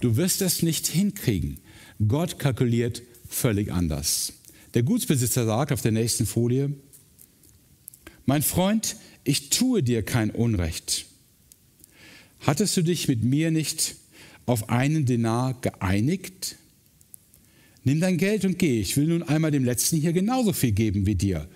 Du 0.00 0.16
wirst 0.16 0.40
das 0.40 0.62
nicht 0.62 0.86
hinkriegen. 0.86 1.58
Gott 2.06 2.38
kalkuliert 2.38 3.02
völlig 3.28 3.72
anders. 3.72 4.32
Der 4.74 4.82
Gutsbesitzer 4.82 5.46
sagt 5.46 5.72
auf 5.72 5.82
der 5.82 5.92
nächsten 5.92 6.26
Folie, 6.26 6.72
mein 8.26 8.42
Freund, 8.42 8.96
ich 9.24 9.50
tue 9.50 9.82
dir 9.82 10.02
kein 10.02 10.30
Unrecht. 10.30 11.06
Hattest 12.40 12.76
du 12.76 12.82
dich 12.82 13.08
mit 13.08 13.24
mir 13.24 13.50
nicht 13.50 13.96
auf 14.48 14.70
einen 14.70 15.04
Denar 15.04 15.60
geeinigt? 15.60 16.56
Nimm 17.84 18.00
dein 18.00 18.16
Geld 18.18 18.44
und 18.44 18.58
geh. 18.58 18.80
Ich 18.80 18.96
will 18.96 19.06
nun 19.06 19.22
einmal 19.22 19.50
dem 19.50 19.64
Letzten 19.64 19.98
hier 19.98 20.12
genauso 20.12 20.52
viel 20.52 20.72
geben 20.72 21.06
wie 21.06 21.14
dir. 21.14 21.48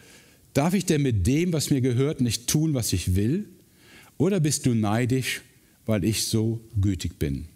Darf 0.55 0.75
ich 0.75 0.85
denn 0.85 1.03
mit 1.03 1.27
dem, 1.27 1.53
was 1.53 1.71
mir 1.71 1.81
gehört, 1.81 2.21
nicht 2.21 2.47
tun, 2.47 2.75
was 2.75 2.93
ich 2.93 3.15
will? 3.15 3.49
Oder 4.19 4.41
bist 4.41 4.67
du 4.67 4.75
neidisch, 4.75 5.41
weil 5.87 6.05
ich 6.05 6.27
so 6.27 6.61
gütig 6.81 7.19
bin? 7.19 7.47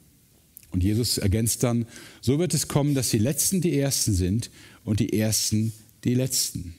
Und 0.70 0.82
Jesus 0.82 1.18
ergänzt 1.18 1.62
dann, 1.62 1.86
so 2.20 2.38
wird 2.38 2.54
es 2.54 2.68
kommen, 2.68 2.94
dass 2.94 3.10
die 3.10 3.18
Letzten 3.18 3.60
die 3.60 3.78
Ersten 3.78 4.14
sind 4.14 4.50
und 4.84 5.00
die 5.00 5.18
Ersten 5.18 5.72
die 6.04 6.14
Letzten. 6.14 6.74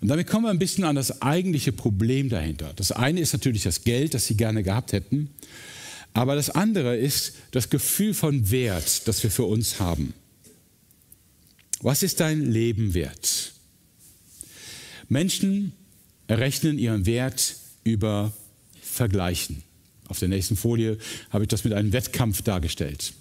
Und 0.00 0.08
damit 0.08 0.26
kommen 0.26 0.44
wir 0.44 0.50
ein 0.50 0.58
bisschen 0.58 0.84
an 0.84 0.96
das 0.96 1.22
eigentliche 1.22 1.72
Problem 1.72 2.28
dahinter. 2.28 2.72
Das 2.76 2.92
eine 2.92 3.20
ist 3.20 3.32
natürlich 3.32 3.62
das 3.62 3.84
Geld, 3.84 4.14
das 4.14 4.26
sie 4.26 4.36
gerne 4.36 4.62
gehabt 4.62 4.92
hätten. 4.92 5.30
Aber 6.14 6.34
das 6.34 6.50
andere 6.50 6.96
ist 6.96 7.34
das 7.52 7.70
Gefühl 7.70 8.14
von 8.14 8.50
Wert, 8.50 9.08
das 9.08 9.22
wir 9.22 9.30
für 9.30 9.44
uns 9.44 9.80
haben. 9.80 10.14
Was 11.80 12.02
ist 12.02 12.20
dein 12.20 12.50
Leben 12.50 12.94
wert? 12.94 13.54
Menschen 15.08 15.72
errechnen 16.26 16.78
ihren 16.78 17.06
Wert 17.06 17.56
über 17.84 18.32
vergleichen. 18.80 19.62
Auf 20.08 20.18
der 20.18 20.28
nächsten 20.28 20.56
Folie 20.56 20.98
habe 21.30 21.44
ich 21.44 21.48
das 21.48 21.64
mit 21.64 21.72
einem 21.72 21.92
Wettkampf 21.92 22.42
dargestellt. 22.42 23.14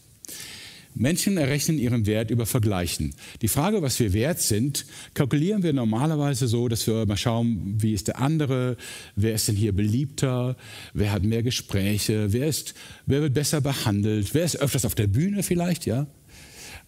Menschen 0.94 1.38
errechnen 1.38 1.78
ihren 1.78 2.06
Wert 2.06 2.32
über 2.32 2.46
Vergleichen. 2.46 3.16
Die 3.42 3.48
Frage, 3.48 3.82
was 3.82 4.00
wir 4.00 4.14
wert 4.14 4.42
sind, 4.42 4.86
kalkulieren 5.14 5.64
wir 5.64 5.74
normalerweise 5.74 6.48
so, 6.48 6.68
dass 6.68 6.86
wir 6.88 7.06
mal 7.06 7.18
schauen, 7.18 7.76
wie 7.82 7.94
ist 7.94 8.08
der 8.08 8.20
andere, 8.20 8.78
wer 9.16 9.34
ist 9.34 9.48
denn 9.48 9.56
hier 9.56 9.72
beliebter, 9.74 10.58
wer 10.94 11.12
hat 11.12 11.24
mehr 11.24 11.44
Gespräche, 11.44 12.34
wer, 12.34 12.48
ist, 12.48 12.74
wer 13.06 13.22
wird 13.22 13.34
besser 13.34 13.62
behandelt, 13.62 14.34
wer 14.34 14.44
ist 14.44 14.58
öfters 14.58 14.86
auf 14.86 14.96
der 14.96 15.08
Bühne 15.08 15.44
vielleicht, 15.44 15.86
ja? 15.86 16.08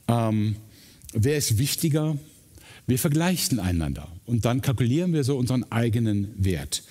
Ähm, 0.08 0.58
wer 1.14 1.38
ist 1.38 1.58
wichtiger? 1.58 2.18
Wir 2.86 3.00
vergleichen 3.00 3.60
einander 3.60 4.10
und 4.26 4.44
dann 4.44 4.62
kalkulieren 4.62 5.14
wir 5.14 5.24
so 5.24 5.38
unseren 5.38 5.64
eigenen 5.72 6.34
Wert. 6.38 6.84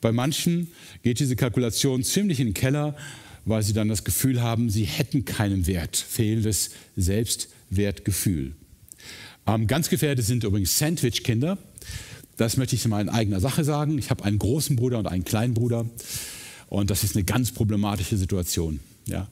Bei 0.00 0.12
manchen 0.12 0.68
geht 1.02 1.20
diese 1.20 1.36
Kalkulation 1.36 2.02
ziemlich 2.04 2.40
in 2.40 2.48
den 2.48 2.54
Keller 2.54 2.96
weil 3.44 3.62
sie 3.62 3.72
dann 3.72 3.88
das 3.88 4.04
Gefühl 4.04 4.42
haben, 4.42 4.70
sie 4.70 4.84
hätten 4.84 5.24
keinen 5.24 5.66
Wert, 5.66 5.96
fehlendes 5.96 6.70
Selbstwertgefühl. 6.96 8.54
Ähm, 9.46 9.66
ganz 9.66 9.88
gefährdet 9.88 10.24
sind 10.24 10.44
übrigens 10.44 10.78
Sandwich-Kinder. 10.78 11.58
Das 12.36 12.56
möchte 12.56 12.76
ich 12.76 12.86
mal 12.86 13.00
in 13.00 13.08
eigener 13.08 13.40
Sache 13.40 13.64
sagen. 13.64 13.98
Ich 13.98 14.10
habe 14.10 14.24
einen 14.24 14.38
großen 14.38 14.76
Bruder 14.76 14.98
und 14.98 15.06
einen 15.06 15.24
kleinen 15.24 15.54
Bruder 15.54 15.86
und 16.68 16.90
das 16.90 17.04
ist 17.04 17.16
eine 17.16 17.24
ganz 17.24 17.52
problematische 17.52 18.16
Situation. 18.16 18.80
Ja. 19.06 19.28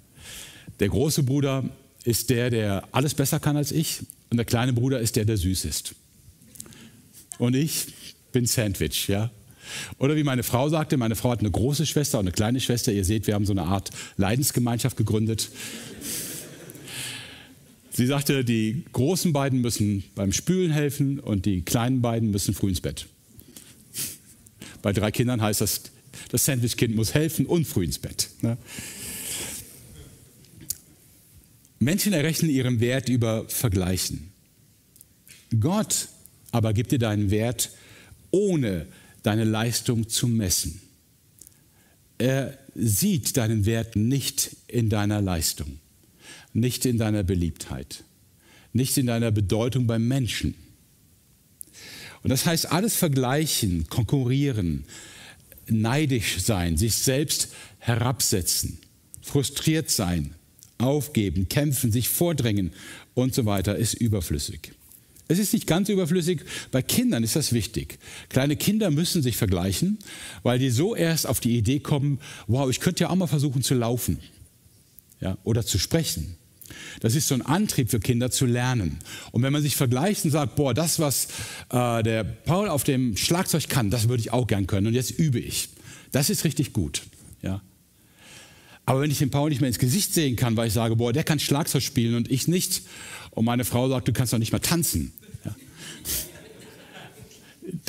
Der 0.80 0.88
große 0.88 1.22
Bruder 1.22 1.64
ist 2.04 2.30
der, 2.30 2.50
der 2.50 2.88
alles 2.92 3.14
besser 3.14 3.40
kann 3.40 3.56
als 3.56 3.72
ich 3.72 4.00
und 4.30 4.36
der 4.36 4.44
kleine 4.44 4.72
Bruder 4.72 5.00
ist 5.00 5.16
der, 5.16 5.24
der 5.24 5.36
süß 5.36 5.64
ist. 5.64 5.94
Und 7.38 7.54
ich 7.54 7.86
bin 8.32 8.46
Sandwich, 8.46 9.08
ja. 9.08 9.30
Oder 9.98 10.16
wie 10.16 10.24
meine 10.24 10.42
Frau 10.42 10.68
sagte, 10.68 10.96
meine 10.96 11.16
Frau 11.16 11.30
hat 11.30 11.40
eine 11.40 11.50
große 11.50 11.86
Schwester 11.86 12.18
und 12.18 12.24
eine 12.24 12.32
kleine 12.32 12.60
Schwester. 12.60 12.92
Ihr 12.92 13.04
seht, 13.04 13.26
wir 13.26 13.34
haben 13.34 13.46
so 13.46 13.52
eine 13.52 13.62
Art 13.62 13.90
Leidensgemeinschaft 14.16 14.96
gegründet. 14.96 15.50
Sie 17.92 18.06
sagte, 18.06 18.44
die 18.44 18.84
großen 18.92 19.32
beiden 19.32 19.60
müssen 19.60 20.04
beim 20.14 20.32
Spülen 20.32 20.70
helfen 20.70 21.18
und 21.20 21.44
die 21.44 21.62
kleinen 21.62 22.00
beiden 22.00 22.30
müssen 22.30 22.54
früh 22.54 22.70
ins 22.70 22.80
Bett. 22.80 23.06
Bei 24.82 24.92
drei 24.92 25.10
Kindern 25.10 25.42
heißt 25.42 25.60
das, 25.60 25.82
das 26.30 26.44
Sandwichkind 26.44 26.94
muss 26.94 27.14
helfen 27.14 27.46
und 27.46 27.66
früh 27.66 27.84
ins 27.84 27.98
Bett. 27.98 28.30
Ne? 28.40 28.56
Menschen 31.78 32.12
errechnen 32.12 32.50
ihren 32.50 32.80
Wert 32.80 33.08
über 33.08 33.44
Vergleichen. 33.48 34.30
Gott 35.58 36.08
aber 36.52 36.72
gibt 36.72 36.92
dir 36.92 36.98
deinen 36.98 37.30
Wert 37.30 37.70
ohne 38.30 38.86
deine 39.22 39.44
Leistung 39.44 40.08
zu 40.08 40.26
messen. 40.26 40.80
Er 42.18 42.58
sieht 42.74 43.36
deinen 43.36 43.66
Wert 43.66 43.96
nicht 43.96 44.56
in 44.68 44.88
deiner 44.88 45.20
Leistung, 45.20 45.78
nicht 46.52 46.84
in 46.84 46.98
deiner 46.98 47.22
Beliebtheit, 47.22 48.04
nicht 48.72 48.96
in 48.98 49.06
deiner 49.06 49.30
Bedeutung 49.30 49.86
beim 49.86 50.06
Menschen. 50.06 50.54
Und 52.22 52.30
das 52.30 52.44
heißt, 52.44 52.70
alles 52.70 52.96
vergleichen, 52.96 53.86
konkurrieren, 53.88 54.84
neidisch 55.66 56.40
sein, 56.40 56.76
sich 56.76 56.96
selbst 56.96 57.48
herabsetzen, 57.78 58.78
frustriert 59.22 59.90
sein, 59.90 60.34
aufgeben, 60.78 61.48
kämpfen, 61.48 61.92
sich 61.92 62.08
vordrängen 62.08 62.72
und 63.14 63.34
so 63.34 63.46
weiter 63.46 63.76
ist 63.76 63.94
überflüssig. 63.94 64.72
Es 65.30 65.38
ist 65.38 65.52
nicht 65.52 65.68
ganz 65.68 65.88
überflüssig. 65.88 66.40
Bei 66.72 66.82
Kindern 66.82 67.22
ist 67.22 67.36
das 67.36 67.52
wichtig. 67.52 68.00
Kleine 68.30 68.56
Kinder 68.56 68.90
müssen 68.90 69.22
sich 69.22 69.36
vergleichen, 69.36 70.00
weil 70.42 70.58
die 70.58 70.70
so 70.70 70.96
erst 70.96 71.28
auf 71.28 71.38
die 71.38 71.56
Idee 71.56 71.78
kommen, 71.78 72.18
wow, 72.48 72.68
ich 72.68 72.80
könnte 72.80 73.04
ja 73.04 73.10
auch 73.10 73.14
mal 73.14 73.28
versuchen 73.28 73.62
zu 73.62 73.74
laufen 73.74 74.18
ja, 75.20 75.38
oder 75.44 75.64
zu 75.64 75.78
sprechen. 75.78 76.34
Das 76.98 77.14
ist 77.14 77.28
so 77.28 77.36
ein 77.36 77.42
Antrieb 77.42 77.90
für 77.90 78.00
Kinder 78.00 78.32
zu 78.32 78.44
lernen. 78.44 78.98
Und 79.30 79.44
wenn 79.44 79.52
man 79.52 79.62
sich 79.62 79.76
vergleicht 79.76 80.24
und 80.24 80.32
sagt, 80.32 80.56
boah, 80.56 80.74
das, 80.74 80.98
was 80.98 81.28
äh, 81.70 82.02
der 82.02 82.24
Paul 82.24 82.68
auf 82.68 82.82
dem 82.82 83.16
Schlagzeug 83.16 83.68
kann, 83.68 83.88
das 83.88 84.08
würde 84.08 84.22
ich 84.22 84.32
auch 84.32 84.48
gern 84.48 84.66
können 84.66 84.88
und 84.88 84.94
jetzt 84.94 85.12
übe 85.12 85.38
ich. 85.38 85.68
Das 86.10 86.28
ist 86.28 86.42
richtig 86.42 86.72
gut. 86.72 87.02
Ja. 87.40 87.62
Aber 88.84 89.00
wenn 89.02 89.12
ich 89.12 89.18
den 89.18 89.30
Paul 89.30 89.50
nicht 89.50 89.60
mehr 89.60 89.68
ins 89.68 89.78
Gesicht 89.78 90.12
sehen 90.12 90.34
kann, 90.34 90.56
weil 90.56 90.66
ich 90.66 90.74
sage, 90.74 90.96
boah, 90.96 91.12
der 91.12 91.22
kann 91.22 91.38
Schlagzeug 91.38 91.84
spielen 91.84 92.16
und 92.16 92.28
ich 92.28 92.48
nicht, 92.48 92.82
und 93.30 93.44
meine 93.44 93.64
Frau 93.64 93.88
sagt, 93.88 94.08
du 94.08 94.12
kannst 94.12 94.32
doch 94.32 94.38
nicht 94.38 94.50
mal 94.50 94.58
tanzen, 94.58 95.12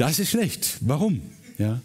das 0.01 0.17
ist 0.17 0.31
schlecht. 0.31 0.77
Warum? 0.81 1.21
Ja. 1.59 1.79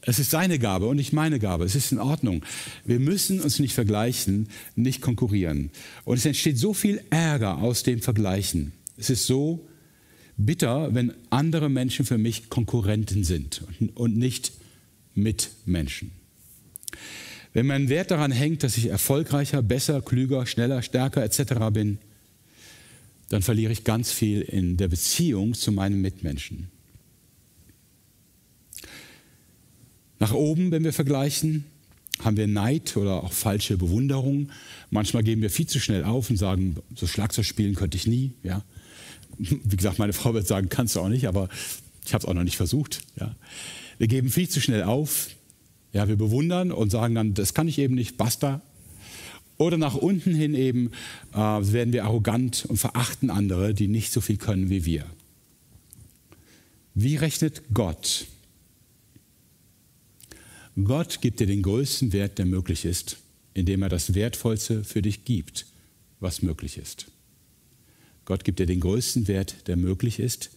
Es 0.00 0.18
ist 0.18 0.30
seine 0.30 0.58
Gabe 0.58 0.86
und 0.86 0.96
nicht 0.96 1.12
meine 1.12 1.38
Gabe. 1.38 1.64
Es 1.64 1.74
ist 1.74 1.92
in 1.92 1.98
Ordnung. 1.98 2.42
Wir 2.86 2.98
müssen 2.98 3.40
uns 3.40 3.58
nicht 3.58 3.74
vergleichen, 3.74 4.48
nicht 4.76 5.02
konkurrieren. 5.02 5.70
Und 6.04 6.16
es 6.16 6.24
entsteht 6.24 6.58
so 6.58 6.72
viel 6.72 7.02
Ärger 7.10 7.58
aus 7.58 7.82
dem 7.82 8.00
Vergleichen. 8.00 8.72
Es 8.96 9.10
ist 9.10 9.26
so 9.26 9.66
bitter, 10.38 10.94
wenn 10.94 11.12
andere 11.28 11.68
Menschen 11.68 12.06
für 12.06 12.16
mich 12.16 12.48
Konkurrenten 12.48 13.24
sind 13.24 13.62
und 13.94 14.16
nicht 14.16 14.52
Mitmenschen. 15.14 16.12
Wenn 17.52 17.66
mein 17.66 17.90
Wert 17.90 18.10
daran 18.10 18.32
hängt, 18.32 18.62
dass 18.62 18.78
ich 18.78 18.86
erfolgreicher, 18.86 19.62
besser, 19.62 20.00
klüger, 20.00 20.46
schneller, 20.46 20.80
stärker 20.80 21.22
etc. 21.22 21.54
bin, 21.72 21.98
dann 23.28 23.42
verliere 23.42 23.72
ich 23.72 23.84
ganz 23.84 24.12
viel 24.12 24.40
in 24.40 24.78
der 24.78 24.88
Beziehung 24.88 25.52
zu 25.52 25.72
meinen 25.72 26.00
Mitmenschen. 26.00 26.70
Nach 30.24 30.32
oben, 30.32 30.70
wenn 30.70 30.84
wir 30.84 30.94
vergleichen, 30.94 31.66
haben 32.24 32.38
wir 32.38 32.46
Neid 32.46 32.96
oder 32.96 33.22
auch 33.22 33.34
falsche 33.34 33.76
Bewunderung. 33.76 34.48
Manchmal 34.88 35.22
geben 35.22 35.42
wir 35.42 35.50
viel 35.50 35.66
zu 35.66 35.80
schnell 35.80 36.02
auf 36.02 36.30
und 36.30 36.38
sagen, 36.38 36.76
so 36.94 37.06
Schlagzeug 37.06 37.44
spielen 37.44 37.74
könnte 37.74 37.98
ich 37.98 38.06
nie. 38.06 38.32
Ja. 38.42 38.62
Wie 39.36 39.76
gesagt, 39.76 39.98
meine 39.98 40.14
Frau 40.14 40.32
wird 40.32 40.46
sagen, 40.46 40.70
kannst 40.70 40.96
du 40.96 41.00
auch 41.00 41.10
nicht, 41.10 41.28
aber 41.28 41.50
ich 42.06 42.14
habe 42.14 42.22
es 42.22 42.24
auch 42.26 42.32
noch 42.32 42.42
nicht 42.42 42.56
versucht. 42.56 43.02
Ja. 43.20 43.36
Wir 43.98 44.06
geben 44.06 44.30
viel 44.30 44.48
zu 44.48 44.62
schnell 44.62 44.84
auf. 44.84 45.28
Ja, 45.92 46.08
wir 46.08 46.16
bewundern 46.16 46.72
und 46.72 46.88
sagen 46.88 47.14
dann, 47.14 47.34
das 47.34 47.52
kann 47.52 47.68
ich 47.68 47.78
eben 47.78 47.94
nicht, 47.94 48.16
basta. 48.16 48.62
Oder 49.58 49.76
nach 49.76 49.94
unten 49.94 50.34
hin 50.34 50.54
eben 50.54 50.90
äh, 51.34 51.36
werden 51.36 51.92
wir 51.92 52.06
arrogant 52.06 52.64
und 52.64 52.78
verachten 52.78 53.28
andere, 53.28 53.74
die 53.74 53.88
nicht 53.88 54.10
so 54.10 54.22
viel 54.22 54.38
können 54.38 54.70
wie 54.70 54.86
wir. 54.86 55.04
Wie 56.94 57.16
rechnet 57.16 57.60
Gott 57.74 58.26
Gott 60.82 61.20
gibt 61.20 61.38
dir 61.38 61.46
den 61.46 61.62
größten 61.62 62.12
Wert, 62.12 62.38
der 62.38 62.46
möglich 62.46 62.84
ist, 62.84 63.18
indem 63.54 63.82
er 63.82 63.88
das 63.88 64.14
Wertvollste 64.14 64.82
für 64.82 65.02
dich 65.02 65.24
gibt, 65.24 65.66
was 66.18 66.42
möglich 66.42 66.78
ist. 66.78 67.06
Gott 68.24 68.42
gibt 68.42 68.58
dir 68.58 68.66
den 68.66 68.80
größten 68.80 69.28
Wert, 69.28 69.68
der 69.68 69.76
möglich 69.76 70.18
ist, 70.18 70.50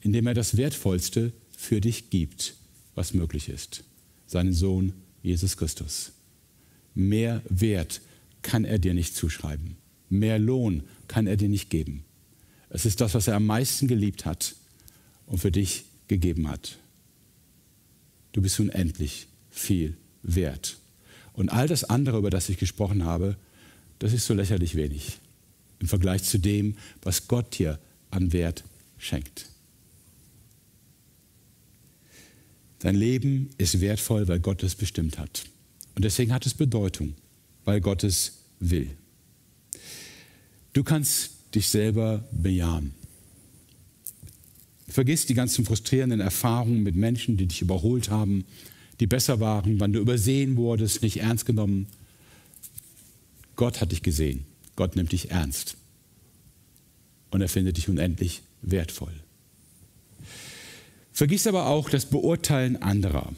indem 0.00 0.26
er 0.26 0.34
das 0.34 0.56
Wertvollste 0.56 1.32
für 1.56 1.80
dich 1.80 2.10
gibt, 2.10 2.54
was 2.94 3.12
möglich 3.12 3.48
ist. 3.48 3.84
Seinen 4.26 4.54
Sohn 4.54 4.92
Jesus 5.22 5.56
Christus. 5.56 6.12
Mehr 6.94 7.42
Wert 7.48 8.00
kann 8.42 8.64
er 8.64 8.78
dir 8.78 8.94
nicht 8.94 9.14
zuschreiben. 9.14 9.76
Mehr 10.08 10.38
Lohn 10.38 10.84
kann 11.08 11.26
er 11.26 11.36
dir 11.36 11.48
nicht 11.48 11.68
geben. 11.68 12.04
Es 12.70 12.86
ist 12.86 13.00
das, 13.00 13.14
was 13.14 13.28
er 13.28 13.36
am 13.36 13.46
meisten 13.46 13.88
geliebt 13.88 14.24
hat 14.24 14.54
und 15.26 15.38
für 15.38 15.50
dich 15.50 15.84
gegeben 16.06 16.48
hat. 16.48 16.78
Du 18.32 18.40
bist 18.40 18.60
unendlich 18.60 19.26
viel 19.50 19.96
wert. 20.22 20.78
Und 21.32 21.50
all 21.50 21.68
das 21.68 21.84
andere, 21.84 22.18
über 22.18 22.30
das 22.30 22.48
ich 22.48 22.58
gesprochen 22.58 23.04
habe, 23.04 23.36
das 23.98 24.12
ist 24.12 24.26
so 24.26 24.34
lächerlich 24.34 24.74
wenig 24.74 25.18
im 25.80 25.88
Vergleich 25.88 26.24
zu 26.24 26.38
dem, 26.38 26.76
was 27.02 27.28
Gott 27.28 27.58
dir 27.58 27.78
an 28.10 28.32
Wert 28.32 28.64
schenkt. 28.98 29.46
Dein 32.80 32.94
Leben 32.94 33.50
ist 33.58 33.80
wertvoll, 33.80 34.28
weil 34.28 34.40
Gott 34.40 34.62
es 34.62 34.74
bestimmt 34.74 35.18
hat. 35.18 35.44
Und 35.94 36.04
deswegen 36.04 36.32
hat 36.32 36.46
es 36.46 36.54
Bedeutung, 36.54 37.14
weil 37.64 37.80
Gott 37.80 38.04
es 38.04 38.38
will. 38.60 38.90
Du 40.72 40.84
kannst 40.84 41.30
dich 41.54 41.68
selber 41.68 42.24
bejahen. 42.30 42.94
Vergiss 44.86 45.26
die 45.26 45.34
ganzen 45.34 45.64
frustrierenden 45.64 46.20
Erfahrungen 46.20 46.82
mit 46.82 46.94
Menschen, 46.94 47.36
die 47.36 47.46
dich 47.46 47.62
überholt 47.62 48.10
haben, 48.10 48.44
die 49.00 49.06
besser 49.06 49.40
waren, 49.40 49.80
wann 49.80 49.92
du 49.92 50.00
übersehen 50.00 50.56
wurdest, 50.56 51.02
nicht 51.02 51.20
ernst 51.20 51.46
genommen. 51.46 51.86
Gott 53.56 53.80
hat 53.80 53.92
dich 53.92 54.02
gesehen. 54.02 54.44
Gott 54.76 54.96
nimmt 54.96 55.12
dich 55.12 55.30
ernst. 55.30 55.76
Und 57.30 57.40
er 57.40 57.48
findet 57.48 57.76
dich 57.76 57.88
unendlich 57.88 58.42
wertvoll. 58.62 59.12
Vergiss 61.12 61.46
aber 61.46 61.66
auch 61.66 61.90
das 61.90 62.06
Beurteilen 62.06 62.80
anderer. 62.80 63.32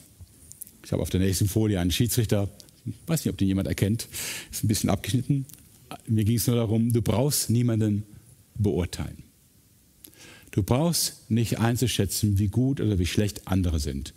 Ich 0.84 0.92
habe 0.92 1.02
auf 1.02 1.10
der 1.10 1.20
nächsten 1.20 1.48
Folie 1.48 1.80
einen 1.80 1.90
Schiedsrichter, 1.90 2.48
ich 2.84 2.92
weiß 3.06 3.24
nicht, 3.24 3.32
ob 3.32 3.38
den 3.38 3.48
jemand 3.48 3.68
erkennt, 3.68 4.08
ist 4.50 4.64
ein 4.64 4.68
bisschen 4.68 4.90
abgeschnitten. 4.90 5.46
Mir 6.06 6.24
ging 6.24 6.36
es 6.36 6.46
nur 6.46 6.56
darum, 6.56 6.92
du 6.92 7.02
brauchst 7.02 7.50
niemanden 7.50 8.04
beurteilen. 8.54 9.22
Du 10.50 10.62
brauchst 10.62 11.30
nicht 11.30 11.58
einzuschätzen, 11.58 12.38
wie 12.38 12.48
gut 12.48 12.80
oder 12.80 12.98
wie 12.98 13.06
schlecht 13.06 13.46
andere 13.46 13.80
sind. 13.80 14.14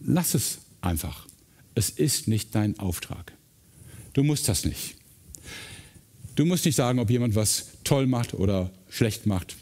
Lass 0.00 0.34
es 0.34 0.58
einfach. 0.84 1.26
Es 1.74 1.90
ist 1.90 2.28
nicht 2.28 2.54
dein 2.54 2.78
Auftrag. 2.78 3.32
Du 4.12 4.22
musst 4.22 4.48
das 4.48 4.64
nicht. 4.64 4.96
Du 6.34 6.44
musst 6.44 6.64
nicht 6.64 6.76
sagen, 6.76 6.98
ob 6.98 7.10
jemand 7.10 7.34
was 7.34 7.68
toll 7.84 8.06
macht 8.06 8.34
oder 8.34 8.70
schlecht 8.88 9.26
macht. 9.26 9.56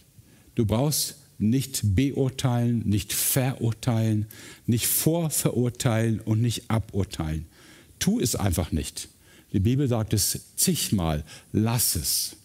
Du 0.54 0.66
brauchst 0.66 1.16
nicht 1.38 1.80
beurteilen, 1.96 2.82
nicht 2.86 3.12
verurteilen, 3.12 4.26
nicht 4.66 4.86
vorverurteilen 4.86 6.20
und 6.20 6.40
nicht 6.40 6.70
aburteilen. 6.70 7.46
Tu 7.98 8.20
es 8.20 8.36
einfach 8.36 8.72
nicht. 8.72 9.08
Die 9.52 9.60
Bibel 9.60 9.88
sagt 9.88 10.14
es 10.14 10.40
zigmal, 10.56 11.24
lass 11.52 11.96
es. 11.96 12.36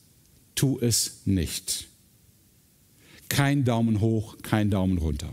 Tu 0.55 0.79
es 0.79 1.21
nicht. 1.25 1.87
Kein 3.29 3.63
Daumen 3.63 4.01
hoch, 4.01 4.37
kein 4.41 4.71
Daumen 4.71 4.97
runter. 4.97 5.31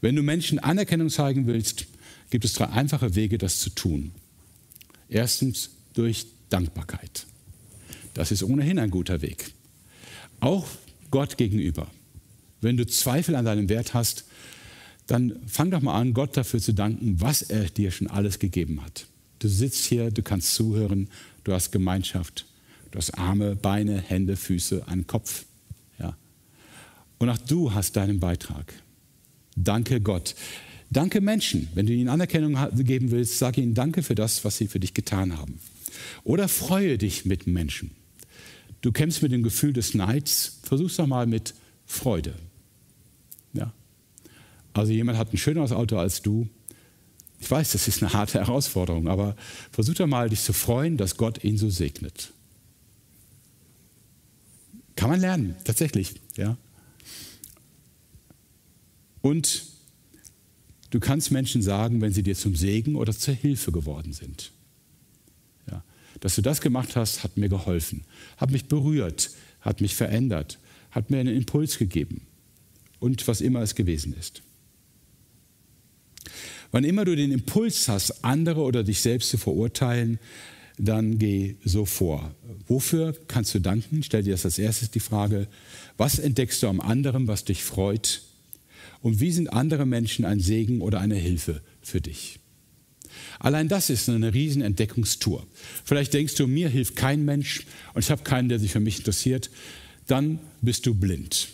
Wenn 0.00 0.16
du 0.16 0.22
Menschen 0.22 0.58
Anerkennung 0.58 1.08
zeigen 1.08 1.46
willst, 1.46 1.86
gibt 2.34 2.44
es 2.44 2.54
drei 2.54 2.68
einfache 2.68 3.14
Wege, 3.14 3.38
das 3.38 3.60
zu 3.60 3.70
tun. 3.70 4.10
Erstens 5.08 5.70
durch 5.92 6.26
Dankbarkeit. 6.48 7.28
Das 8.12 8.32
ist 8.32 8.42
ohnehin 8.42 8.80
ein 8.80 8.90
guter 8.90 9.22
Weg. 9.22 9.52
Auch 10.40 10.66
Gott 11.12 11.36
gegenüber. 11.36 11.86
Wenn 12.60 12.76
du 12.76 12.88
Zweifel 12.88 13.36
an 13.36 13.44
deinem 13.44 13.68
Wert 13.68 13.94
hast, 13.94 14.24
dann 15.06 15.36
fang 15.46 15.70
doch 15.70 15.80
mal 15.80 15.94
an, 15.96 16.12
Gott 16.12 16.36
dafür 16.36 16.60
zu 16.60 16.74
danken, 16.74 17.20
was 17.20 17.42
er 17.42 17.66
dir 17.66 17.92
schon 17.92 18.08
alles 18.08 18.40
gegeben 18.40 18.82
hat. 18.82 19.06
Du 19.38 19.46
sitzt 19.46 19.84
hier, 19.84 20.10
du 20.10 20.24
kannst 20.24 20.56
zuhören, 20.56 21.10
du 21.44 21.52
hast 21.52 21.70
Gemeinschaft, 21.70 22.46
du 22.90 22.98
hast 22.98 23.16
Arme, 23.16 23.54
Beine, 23.54 24.00
Hände, 24.00 24.34
Füße, 24.34 24.88
einen 24.88 25.06
Kopf. 25.06 25.44
Ja. 26.00 26.16
Und 27.18 27.28
auch 27.28 27.38
du 27.38 27.72
hast 27.74 27.94
deinen 27.94 28.18
Beitrag. 28.18 28.74
Danke 29.54 30.00
Gott. 30.00 30.34
Danke 30.90 31.20
Menschen. 31.20 31.68
Wenn 31.74 31.86
du 31.86 31.92
ihnen 31.92 32.08
Anerkennung 32.08 32.56
geben 32.84 33.10
willst, 33.10 33.38
sag 33.38 33.58
ihnen 33.58 33.74
Danke 33.74 34.02
für 34.02 34.14
das, 34.14 34.44
was 34.44 34.56
sie 34.56 34.68
für 34.68 34.80
dich 34.80 34.94
getan 34.94 35.36
haben. 35.36 35.58
Oder 36.22 36.48
freue 36.48 36.98
dich 36.98 37.24
mit 37.24 37.46
Menschen. 37.46 37.90
Du 38.80 38.92
kämpfst 38.92 39.22
mit 39.22 39.32
dem 39.32 39.42
Gefühl 39.42 39.72
des 39.72 39.94
Neids, 39.94 40.58
versuch's 40.62 40.96
doch 40.96 41.06
mal 41.06 41.26
mit 41.26 41.54
Freude. 41.86 42.34
Ja. 43.52 43.72
Also 44.72 44.92
jemand 44.92 45.18
hat 45.18 45.32
ein 45.32 45.38
schöneres 45.38 45.72
Auto 45.72 45.96
als 45.96 46.22
du. 46.22 46.48
Ich 47.40 47.50
weiß, 47.50 47.72
das 47.72 47.88
ist 47.88 48.02
eine 48.02 48.12
harte 48.12 48.40
Herausforderung, 48.40 49.08
aber 49.08 49.36
versuch 49.70 49.94
doch 49.94 50.06
mal, 50.06 50.28
dich 50.28 50.42
zu 50.42 50.52
freuen, 50.52 50.96
dass 50.96 51.16
Gott 51.16 51.44
ihn 51.44 51.58
so 51.58 51.70
segnet. 51.70 52.32
Kann 54.96 55.10
man 55.10 55.20
lernen, 55.20 55.56
tatsächlich. 55.64 56.14
Ja. 56.36 56.56
Und 59.20 59.73
du 60.94 61.00
kannst 61.00 61.32
Menschen 61.32 61.60
sagen, 61.60 62.00
wenn 62.00 62.12
sie 62.12 62.22
dir 62.22 62.36
zum 62.36 62.54
Segen 62.54 62.94
oder 62.94 63.12
zur 63.12 63.34
Hilfe 63.34 63.72
geworden 63.72 64.12
sind. 64.12 64.52
Ja. 65.68 65.82
Dass 66.20 66.36
du 66.36 66.42
das 66.42 66.60
gemacht 66.60 66.94
hast, 66.94 67.24
hat 67.24 67.36
mir 67.36 67.48
geholfen, 67.48 68.04
hat 68.36 68.52
mich 68.52 68.66
berührt, 68.66 69.30
hat 69.60 69.80
mich 69.80 69.96
verändert, 69.96 70.60
hat 70.92 71.10
mir 71.10 71.18
einen 71.18 71.34
Impuls 71.34 71.78
gegeben 71.78 72.22
und 73.00 73.26
was 73.26 73.40
immer 73.40 73.60
es 73.60 73.74
gewesen 73.74 74.14
ist. 74.14 74.42
Wann 76.70 76.84
immer 76.84 77.04
du 77.04 77.16
den 77.16 77.32
Impuls 77.32 77.88
hast, 77.88 78.24
andere 78.24 78.60
oder 78.60 78.84
dich 78.84 79.00
selbst 79.00 79.30
zu 79.30 79.36
verurteilen, 79.36 80.20
dann 80.78 81.18
geh 81.18 81.56
so 81.64 81.86
vor. 81.86 82.34
Wofür 82.68 83.16
kannst 83.26 83.52
du 83.54 83.58
danken? 83.58 84.04
Stell 84.04 84.22
dir 84.22 84.32
das 84.32 84.44
als 84.44 84.58
erstes 84.58 84.92
die 84.92 85.00
Frage, 85.00 85.48
was 85.96 86.20
entdeckst 86.20 86.62
du 86.62 86.68
am 86.68 86.80
anderen, 86.80 87.26
was 87.26 87.44
dich 87.44 87.64
freut? 87.64 88.22
Und 89.04 89.20
wie 89.20 89.32
sind 89.32 89.52
andere 89.52 89.84
Menschen 89.84 90.24
ein 90.24 90.40
Segen 90.40 90.80
oder 90.80 90.98
eine 90.98 91.16
Hilfe 91.16 91.60
für 91.82 92.00
dich? 92.00 92.38
Allein 93.38 93.68
das 93.68 93.90
ist 93.90 94.08
eine 94.08 94.32
riesen 94.32 94.62
Entdeckungstour. 94.62 95.46
Vielleicht 95.84 96.14
denkst 96.14 96.36
du, 96.36 96.46
mir 96.46 96.70
hilft 96.70 96.96
kein 96.96 97.22
Mensch 97.22 97.66
und 97.92 98.02
ich 98.02 98.10
habe 98.10 98.22
keinen, 98.22 98.48
der 98.48 98.58
sich 98.58 98.72
für 98.72 98.80
mich 98.80 98.96
interessiert. 98.96 99.50
Dann 100.06 100.38
bist 100.62 100.86
du 100.86 100.94
blind. 100.94 101.48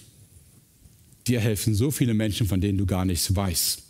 Dir 1.27 1.41
helfen 1.41 1.75
so 1.75 1.91
viele 1.91 2.15
Menschen, 2.15 2.47
von 2.47 2.61
denen 2.61 2.79
du 2.79 2.87
gar 2.87 3.05
nichts 3.05 3.35
weißt. 3.35 3.83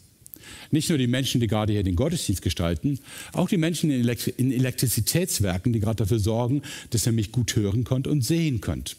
Nicht 0.70 0.88
nur 0.88 0.96
die 0.96 1.06
Menschen, 1.06 1.42
die 1.42 1.46
gerade 1.46 1.74
hier 1.74 1.82
den 1.82 1.96
Gottesdienst 1.96 2.40
gestalten, 2.40 2.98
auch 3.34 3.50
die 3.50 3.58
Menschen 3.58 3.90
in, 3.90 4.52
Elektrizitätswerken, 4.52 5.74
die 5.74 5.80
gerade 5.80 5.96
dafür 5.96 6.18
sorgen, 6.18 6.62
dass 6.88 7.06
ihr 7.06 7.12
mich 7.12 7.30
gut 7.30 7.54
hören 7.56 7.84
könnt 7.84 8.06
und 8.06 8.22
sehen 8.22 8.62
könnt. 8.62 8.96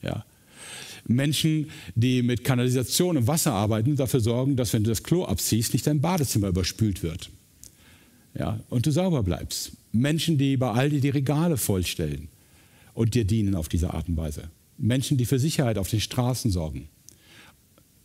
Ja. 0.00 0.24
Menschen, 1.06 1.70
die 1.94 2.22
mit 2.22 2.44
Kanalisation 2.44 3.16
und 3.16 3.26
Wasser 3.26 3.52
arbeiten, 3.52 3.96
dafür 3.96 4.20
sorgen, 4.20 4.56
dass 4.56 4.72
wenn 4.72 4.84
du 4.84 4.90
das 4.90 5.02
Klo 5.02 5.24
abziehst, 5.24 5.72
nicht 5.72 5.86
dein 5.86 6.00
Badezimmer 6.00 6.48
überspült 6.48 7.02
wird. 7.02 7.30
Ja, 8.38 8.60
und 8.68 8.86
du 8.86 8.92
sauber 8.92 9.22
bleibst. 9.22 9.72
Menschen, 9.92 10.38
die 10.38 10.56
bei 10.56 10.70
Aldi 10.70 11.00
die 11.00 11.08
Regale 11.10 11.56
vollstellen 11.56 12.28
und 12.94 13.14
dir 13.14 13.24
dienen 13.24 13.54
auf 13.54 13.68
diese 13.68 13.92
Art 13.92 14.08
und 14.08 14.16
Weise. 14.16 14.50
Menschen, 14.78 15.18
die 15.18 15.26
für 15.26 15.38
Sicherheit 15.38 15.78
auf 15.78 15.90
den 15.90 16.00
Straßen 16.00 16.50
sorgen. 16.50 16.88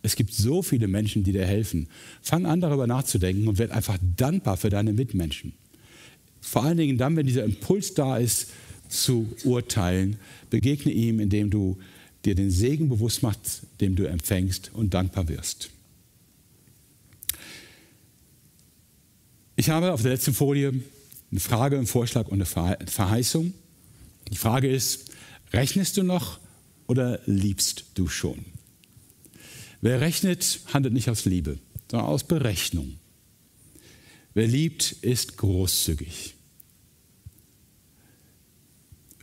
Es 0.01 0.15
gibt 0.15 0.33
so 0.33 0.61
viele 0.61 0.87
Menschen, 0.87 1.23
die 1.23 1.31
dir 1.31 1.45
helfen. 1.45 1.87
Fang 2.21 2.45
an, 2.45 2.61
darüber 2.61 2.85
nachzudenken 2.85 3.47
und 3.47 3.57
werd 3.57 3.71
einfach 3.71 3.97
dankbar 4.17 4.57
für 4.57 4.69
deine 4.69 4.93
Mitmenschen. 4.93 5.53
Vor 6.41 6.63
allen 6.63 6.77
Dingen 6.77 6.97
dann, 6.97 7.15
wenn 7.15 7.25
dieser 7.25 7.43
Impuls 7.43 7.95
da 7.95 8.17
ist, 8.17 8.51
zu 8.87 9.27
urteilen, 9.43 10.17
begegne 10.51 10.91
ihm, 10.91 11.19
indem 11.19 11.49
du 11.49 11.77
dir 12.25 12.35
den 12.35 12.51
Segen 12.51 12.89
bewusst 12.89 13.23
machst, 13.23 13.63
den 13.81 13.95
du 13.95 14.07
empfängst 14.07 14.71
und 14.73 14.93
dankbar 14.93 15.27
wirst. 15.27 15.69
Ich 19.55 19.69
habe 19.69 19.93
auf 19.93 20.01
der 20.01 20.11
letzten 20.11 20.33
Folie 20.33 20.73
eine 21.31 21.39
Frage, 21.39 21.77
einen 21.77 21.87
Vorschlag 21.87 22.27
und 22.27 22.41
eine 22.41 22.45
Verheißung. 22.45 23.53
Die 24.31 24.37
Frage 24.37 24.69
ist, 24.69 25.11
rechnest 25.53 25.97
du 25.97 26.03
noch 26.03 26.39
oder 26.87 27.19
liebst 27.25 27.85
du 27.95 28.07
schon? 28.07 28.45
Wer 29.81 30.01
rechnet, 30.01 30.61
handelt 30.73 30.93
nicht 30.93 31.09
aus 31.09 31.25
Liebe, 31.25 31.59
sondern 31.89 32.09
aus 32.09 32.23
Berechnung. 32.23 32.97
Wer 34.33 34.47
liebt, 34.47 34.91
ist 35.01 35.37
großzügig. 35.37 36.34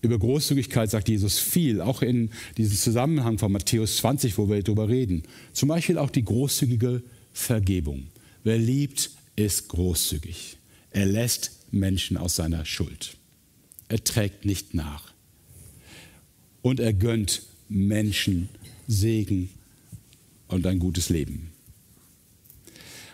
Über 0.03 0.19
Großzügigkeit 0.19 0.91
sagt 0.91 1.09
Jesus 1.09 1.39
viel, 1.39 1.81
auch 1.81 2.03
in 2.03 2.31
diesem 2.57 2.77
Zusammenhang 2.77 3.39
von 3.39 3.53
Matthäus 3.53 3.99
20, 3.99 4.37
wo 4.37 4.51
wir 4.51 4.61
darüber 4.63 4.89
reden. 4.89 5.23
Zum 5.53 5.69
Beispiel 5.69 5.97
auch 5.97 6.11
die 6.11 6.25
großzügige 6.25 7.03
Vergebung. 7.33 8.09
Wer 8.43 8.59
liebt, 8.59 9.11
ist 9.37 9.69
großzügig. 9.69 10.57
Er 10.91 11.07
lässt 11.07 11.53
Menschen 11.71 12.17
aus 12.17 12.35
seiner 12.35 12.65
Schuld. 12.65 13.17
Er 13.89 14.03
trägt 14.03 14.45
nicht 14.45 14.75
nach. 14.75 15.13
Und 16.63 16.81
er 16.81 16.93
gönnt 16.93 17.43
Menschen 17.69 18.49
Segen 18.89 19.51
und 20.49 20.67
ein 20.67 20.81
gutes 20.81 21.11
Leben. 21.11 21.53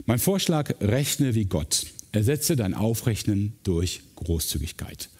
Mein 0.06 0.18
Vorschlag, 0.18 0.74
rechne 0.80 1.34
wie 1.34 1.44
Gott. 1.44 1.86
Ersetze 2.12 2.56
dein 2.56 2.72
Aufrechnen 2.72 3.52
durch 3.62 4.00
Großzügigkeit. 4.16 5.10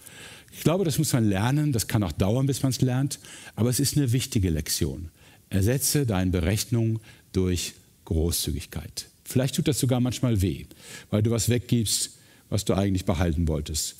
Ich 0.53 0.61
glaube, 0.61 0.85
das 0.85 0.99
muss 0.99 1.13
man 1.13 1.29
lernen, 1.29 1.73
das 1.73 1.89
kann 1.89 2.03
auch 2.03 2.13
dauern, 2.13 2.47
bis 2.47 2.63
man 2.63 2.71
es 2.71 2.81
lernt, 2.81 3.19
aber 3.55 3.71
es 3.71 3.81
ist 3.81 3.97
eine 3.97 4.13
wichtige 4.13 4.51
Lektion. 4.51 5.11
Ersetze 5.51 6.07
deine 6.07 6.31
Berechnung 6.31 7.01
durch 7.33 7.75
Großzügigkeit. 8.05 9.07
Vielleicht 9.25 9.55
tut 9.55 9.69
das 9.69 9.79
sogar 9.79 10.01
manchmal 10.01 10.41
weh, 10.41 10.67
weil 11.11 11.23
du 11.23 11.31
was 11.31 11.49
weggibst, 11.49 12.13
was 12.49 12.65
du 12.65 12.75
eigentlich 12.75 13.05
behalten 13.05 13.47
wolltest. 13.47 13.97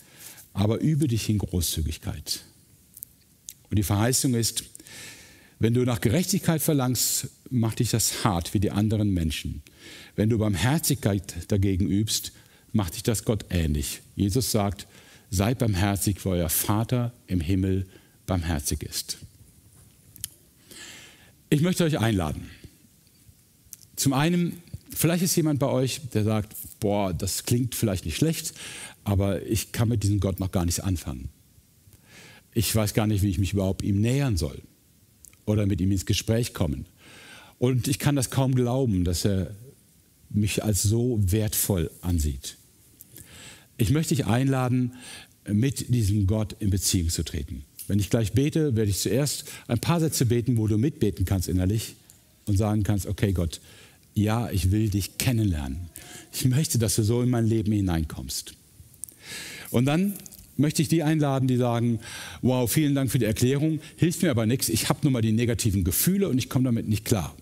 Aber 0.55 0.81
übe 0.81 1.07
dich 1.07 1.29
in 1.29 1.39
Großzügigkeit. 1.39 2.41
Und 3.71 3.79
die 3.79 3.83
Verheißung 3.83 4.35
ist, 4.35 4.65
wenn 5.59 5.75
du 5.75 5.83
nach 5.83 6.01
Gerechtigkeit 6.01 6.63
verlangst, 6.63 7.29
macht 7.51 7.81
dich 7.81 7.91
das 7.91 8.25
hart 8.25 8.55
wie 8.55 8.61
die 8.61 8.71
anderen 8.71 9.13
Menschen. 9.13 9.63
Wenn 10.17 10.31
du 10.31 10.39
Barmherzigkeit 10.39 11.35
dagegen 11.49 11.89
übst, 11.89 12.33
macht 12.73 12.95
dich 12.95 13.03
das 13.03 13.25
Gott 13.25 13.45
ähnlich. 13.51 14.01
Jesus 14.15 14.51
sagt, 14.51 14.87
seid 15.31 15.59
barmherzig, 15.59 16.25
weil 16.25 16.41
euer 16.41 16.49
Vater 16.49 17.13
im 17.27 17.41
Himmel 17.41 17.87
barmherzig 18.27 18.83
ist. 18.83 19.19
Ich 21.51 21.61
möchte 21.61 21.85
euch 21.85 21.99
einladen. 21.99 22.51
Zum 23.97 24.13
einen, 24.13 24.63
vielleicht 24.95 25.23
ist 25.23 25.35
jemand 25.37 25.59
bei 25.59 25.67
euch, 25.67 26.01
der 26.13 26.25
sagt, 26.25 26.55
boah, 26.81 27.13
das 27.13 27.45
klingt 27.45 27.75
vielleicht 27.75 28.05
nicht 28.05 28.17
schlecht, 28.17 28.55
aber 29.05 29.45
ich 29.47 29.73
kann 29.73 29.89
mit 29.89 30.03
diesem 30.03 30.21
Gott 30.21 30.41
noch 30.41 30.53
gar 30.53 30.65
nichts 30.65 30.81
anfangen. 30.81 31.31
Ich 32.53 32.75
weiß 32.75 32.95
gar 32.95 33.07
nicht, 33.07 33.23
wie 33.23 33.31
ich 33.31 33.39
mich 33.39 33.53
überhaupt 33.53 33.83
ihm 33.83 34.01
nähern 34.01 34.37
soll 34.37 34.61
oder 35.47 35.67
mit 35.67 35.81
ihm 35.81 35.91
ins 35.91 36.07
Gespräch 36.07 36.55
kommen. 36.55 36.87
Und 37.59 37.89
ich 37.89 37.99
kann 37.99 38.17
das 38.17 38.31
kaum 38.31 38.55
glauben, 38.55 39.05
dass 39.05 39.25
er 39.25 39.55
mich 40.31 40.63
als 40.63 40.83
so 40.83 41.19
wertvoll 41.21 41.91
ansieht. 42.03 42.57
Ich 43.79 43.91
möchte 43.91 44.15
dich 44.15 44.27
einladen, 44.27 44.93
mit 45.49 45.95
diesem 45.95 46.27
Gott 46.27 46.57
in 46.59 46.71
Beziehung 46.71 47.09
zu 47.09 47.23
treten. 47.23 47.65
Wenn 47.87 47.99
ich 47.99 48.11
gleich 48.11 48.33
bete, 48.33 48.77
werde 48.77 48.91
ich 48.91 48.99
zuerst 48.99 49.45
ein 49.67 49.79
paar 49.79 50.01
Sätze 50.01 50.27
beten, 50.27 50.59
wo 50.59 50.67
du 50.67 50.77
mitbeten 50.77 51.25
kannst 51.25 51.49
innerlich 51.49 51.95
und 52.45 52.59
sagen 52.59 52.83
kannst, 52.83 53.07
okay 53.07 53.33
Gott, 53.33 53.61
ja, 54.15 54.51
ich 54.51 54.73
will 54.73 54.91
dich 54.91 55.17
kennenlernen. 55.17 55.89
Ich 56.33 56.45
möchte, 56.45 56.79
dass 56.79 56.97
du 56.97 57.03
so 57.03 57.23
in 57.23 57.31
mein 57.31 57.47
Leben 57.47 57.73
hineinkommst. 57.73 58.53
Und 59.71 59.87
dann 59.87 60.15
möchte 60.57 60.83
ich 60.83 60.89
die 60.89 61.05
einladen, 61.05 61.47
die 61.47 61.57
sagen, 61.57 62.01
wow, 62.43 62.71
vielen 62.71 62.97
Dank 62.97 63.11
für 63.13 63.21
die 63.21 63.27
Erklärung, 63.27 63.81
hilft 63.97 64.23
mir 64.23 64.31
aber 64.31 64.45
nichts, 64.45 64.69
ich 64.69 64.89
habe 64.89 65.01
nur 65.03 65.13
mal 65.13 65.23
die 65.23 65.33
negativen 65.33 65.85
Gefühle 65.85 66.29
und 66.29 66.37
ich 66.37 66.51
komme 66.51 66.65
damit 66.65 66.89
nicht 66.89 67.05
klar. 67.05 67.35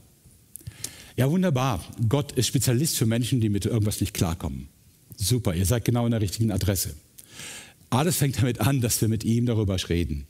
Ja, 1.16 1.30
wunderbar. 1.30 1.82
Gott 2.10 2.32
ist 2.32 2.46
Spezialist 2.46 2.98
für 2.98 3.06
Menschen, 3.06 3.40
die 3.40 3.48
mit 3.48 3.64
irgendwas 3.64 4.02
nicht 4.02 4.12
klarkommen. 4.12 4.68
Super, 5.16 5.54
ihr 5.54 5.66
seid 5.66 5.84
genau 5.84 6.04
an 6.04 6.10
der 6.10 6.20
richtigen 6.20 6.52
Adresse. 6.52 6.94
Alles 7.90 8.16
fängt 8.16 8.38
damit 8.38 8.60
an, 8.60 8.80
dass 8.80 9.00
wir 9.00 9.08
mit 9.08 9.24
ihm 9.24 9.46
darüber 9.46 9.76
reden. 9.88 10.26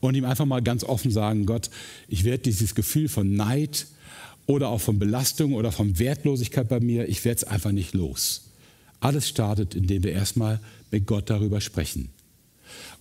Und 0.00 0.14
ihm 0.14 0.24
einfach 0.24 0.46
mal 0.46 0.62
ganz 0.62 0.82
offen 0.82 1.10
sagen, 1.10 1.46
Gott, 1.46 1.70
ich 2.08 2.24
werde 2.24 2.42
dieses 2.42 2.74
Gefühl 2.74 3.08
von 3.08 3.34
Neid 3.34 3.86
oder 4.46 4.68
auch 4.68 4.80
von 4.80 4.98
Belastung 4.98 5.54
oder 5.54 5.72
von 5.72 5.98
Wertlosigkeit 5.98 6.68
bei 6.68 6.80
mir, 6.80 7.08
ich 7.08 7.24
werde 7.24 7.38
es 7.38 7.44
einfach 7.44 7.72
nicht 7.72 7.94
los. 7.94 8.50
Alles 8.98 9.28
startet, 9.28 9.74
indem 9.74 10.02
wir 10.02 10.12
erstmal 10.12 10.60
mit 10.90 11.06
Gott 11.06 11.30
darüber 11.30 11.60
sprechen. 11.60 12.08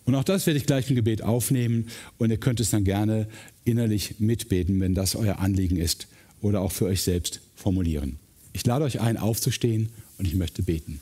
Und 0.06 0.16
auch 0.16 0.24
das 0.24 0.46
werde 0.46 0.58
ich 0.58 0.66
gleich 0.66 0.90
im 0.90 0.96
Gebet 0.96 1.22
aufnehmen 1.22 1.88
und 2.18 2.32
ihr 2.32 2.38
könnt 2.38 2.60
es 2.60 2.72
dann 2.72 2.84
gerne 2.84 3.28
innerlich 3.64 4.20
mitbeten, 4.20 4.80
wenn 4.80 4.96
das 4.96 5.16
euer 5.16 5.40
Anliegen 5.40 5.78
ist 5.78 6.08
oder 6.42 6.62
auch 6.62 6.72
für 6.72 6.86
euch 6.86 7.02
selbst 7.02 7.42
formulieren. 7.56 8.18
Ich 8.54 8.66
lade 8.66 8.86
euch 8.86 9.00
ein, 9.00 9.18
aufzustehen 9.18 9.90
und 10.20 10.26
ich 10.26 10.36
möchte 10.36 10.62
beten. 10.62 11.00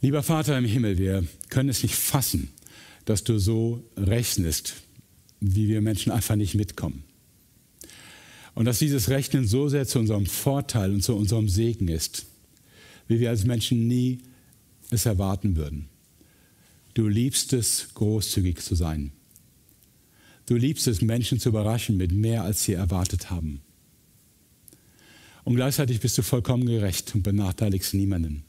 Lieber 0.00 0.22
Vater 0.22 0.56
im 0.56 0.64
Himmel, 0.64 0.96
wir 0.98 1.26
können 1.50 1.68
es 1.68 1.82
nicht 1.82 1.94
fassen, 1.94 2.50
dass 3.04 3.24
du 3.24 3.38
so 3.38 3.84
rechnest, 3.96 4.74
wie 5.40 5.68
wir 5.68 5.80
Menschen 5.80 6.12
einfach 6.12 6.36
nicht 6.36 6.54
mitkommen. 6.54 7.04
Und 8.54 8.64
dass 8.64 8.78
dieses 8.78 9.08
Rechnen 9.08 9.46
so 9.46 9.68
sehr 9.68 9.86
zu 9.86 9.98
unserem 9.98 10.26
Vorteil 10.26 10.92
und 10.92 11.02
zu 11.02 11.14
unserem 11.14 11.48
Segen 11.48 11.88
ist, 11.88 12.26
wie 13.08 13.20
wir 13.20 13.30
als 13.30 13.44
Menschen 13.44 13.86
nie 13.86 14.20
es 14.90 15.04
erwarten 15.04 15.56
würden. 15.56 15.88
Du 16.94 17.06
liebst 17.06 17.52
es, 17.52 17.88
großzügig 17.94 18.60
zu 18.60 18.74
sein. 18.74 19.12
Du 20.48 20.56
liebst 20.56 20.86
es, 20.88 21.02
Menschen 21.02 21.38
zu 21.38 21.50
überraschen 21.50 21.98
mit 21.98 22.10
mehr, 22.10 22.42
als 22.42 22.64
sie 22.64 22.72
erwartet 22.72 23.30
haben. 23.30 23.60
Und 25.44 25.56
gleichzeitig 25.56 26.00
bist 26.00 26.16
du 26.16 26.22
vollkommen 26.22 26.64
gerecht 26.64 27.14
und 27.14 27.22
benachteiligst 27.22 27.92
niemanden. 27.92 28.44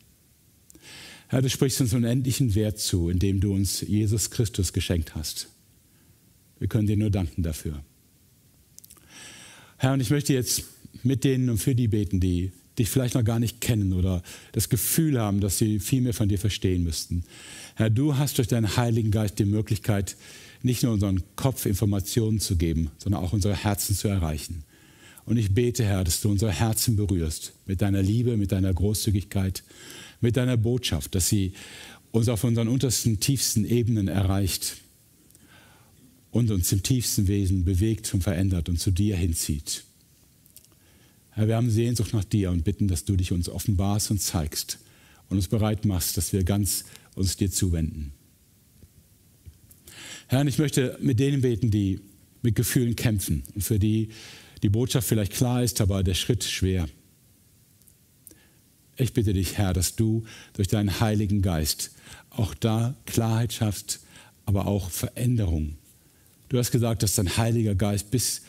Herr, 1.28 1.42
du 1.42 1.50
sprichst 1.50 1.82
uns 1.82 1.94
unendlichen 1.94 2.56
Wert 2.56 2.80
zu, 2.80 3.10
indem 3.10 3.42
du 3.42 3.54
uns 3.54 3.82
Jesus 3.82 4.32
Christus 4.32 4.72
geschenkt 4.72 5.14
hast. 5.14 5.50
Wir 6.58 6.70
können 6.70 6.88
dir 6.88 6.96
nur 6.96 7.10
danken 7.10 7.44
dafür. 7.44 7.84
Herr, 9.76 9.92
und 9.92 10.00
ich 10.00 10.10
möchte 10.10 10.34
jetzt 10.34 10.64
mit 11.04 11.26
denen 11.26 11.50
und 11.50 11.58
für 11.58 11.76
die 11.76 11.90
beten, 11.90 12.22
die 12.22 12.54
dich 12.78 12.90
vielleicht 12.90 13.16
noch 13.16 13.26
gar 13.26 13.40
nicht 13.40 13.60
kennen 13.60 13.92
oder 13.92 14.24
das 14.54 14.70
Gefühl 14.70 15.20
haben, 15.20 15.42
dass 15.42 15.58
sie 15.58 15.82
viel 15.82 16.00
mehr 16.00 16.14
von 16.14 16.30
dir 16.30 16.40
verstehen 16.40 16.86
müssten. 16.86 17.26
Herr, 17.76 17.90
du 17.90 18.18
hast 18.18 18.38
durch 18.38 18.48
deinen 18.48 18.78
Heiligen 18.78 19.12
Geist 19.12 19.38
die 19.38 19.44
Möglichkeit, 19.46 20.16
nicht 20.62 20.84
nur 20.84 20.94
unseren 20.94 21.24
Kopf 21.36 21.66
Informationen 21.66 22.40
zu 22.40 22.56
geben, 22.56 22.92
sondern 22.98 23.24
auch 23.24 23.34
unsere 23.34 23.56
Herzen 23.56 23.96
zu 23.96 24.08
erreichen. 24.08 24.64
Und 25.26 25.38
ich 25.38 25.54
bete, 25.54 25.86
Herr, 25.86 26.04
dass 26.04 26.22
du 26.22 26.30
unsere 26.30 26.52
Herzen 26.52 26.96
berührst 26.96 27.54
mit 27.66 27.82
deiner 27.82 28.02
Liebe, 28.02 28.36
mit 28.36 28.52
deiner 28.52 28.74
Großzügigkeit, 28.74 29.64
mit 30.22 30.38
deiner 30.38 30.58
Botschaft, 30.58 31.16
dass 31.16 31.30
sie 31.30 31.54
uns 32.12 32.28
auf 32.30 32.44
unseren 32.44 32.68
untersten, 32.68 33.20
tiefsten 33.20 33.66
Ebenen 33.66 34.08
erreicht 34.08 34.78
und 36.32 36.52
uns 36.52 36.72
im 36.72 36.84
tiefsten 36.84 37.28
Wesen 37.28 37.64
bewegt 37.64 38.14
und 38.14 38.24
verändert 38.24 38.70
und 38.70 38.80
zu 38.80 38.92
dir 38.92 39.16
hinzieht. 39.16 39.84
Herr, 41.32 41.48
wir 41.48 41.56
haben 41.56 41.70
Sehnsucht 41.70 42.14
nach 42.14 42.24
dir 42.24 42.52
und 42.52 42.64
bitten, 42.64 42.88
dass 42.88 43.06
du 43.06 43.16
dich 43.16 43.32
uns 43.32 43.50
offenbarst 43.50 44.12
und 44.12 44.22
zeigst 44.22 44.80
und 45.30 45.38
uns 45.38 45.48
bereit 45.48 45.86
machst, 45.86 46.18
dass 46.18 46.34
wir 46.34 46.44
ganz 46.44 46.86
uns 47.16 47.38
dir 47.38 47.52
zuwenden. 47.52 48.14
Herr, 50.32 50.46
ich 50.46 50.60
möchte 50.60 50.96
mit 51.02 51.20
denen 51.20 51.42
beten, 51.42 51.72
die 51.72 52.02
mit 52.44 52.56
Gefühlen 52.56 52.96
kämpfen 52.96 53.42
und 53.56 53.64
für 53.64 53.80
die 53.80 54.10
die 54.62 54.70
Botschaft 54.70 55.08
vielleicht 55.08 55.34
klar 55.34 55.64
ist, 55.64 55.82
aber 55.82 56.04
der 56.04 56.14
Schritt 56.14 56.44
schwer. 56.44 56.88
Ich 58.96 59.14
bitte 59.14 59.34
dich, 59.34 59.58
Herr, 59.58 59.74
dass 59.74 59.96
du 59.96 60.26
durch 60.54 60.68
deinen 60.68 61.00
Heiligen 61.00 61.42
Geist 61.42 61.96
auch 62.30 62.54
da 62.54 62.96
Klarheit 63.08 63.54
schaffst, 63.54 64.02
aber 64.46 64.68
auch 64.68 64.92
Veränderung. 64.92 65.78
Du 66.50 66.60
hast 66.60 66.70
gesagt, 66.70 67.02
dass 67.02 67.16
dein 67.16 67.36
Heiliger 67.38 67.74
Geist 67.74 68.12
bis 68.12 68.44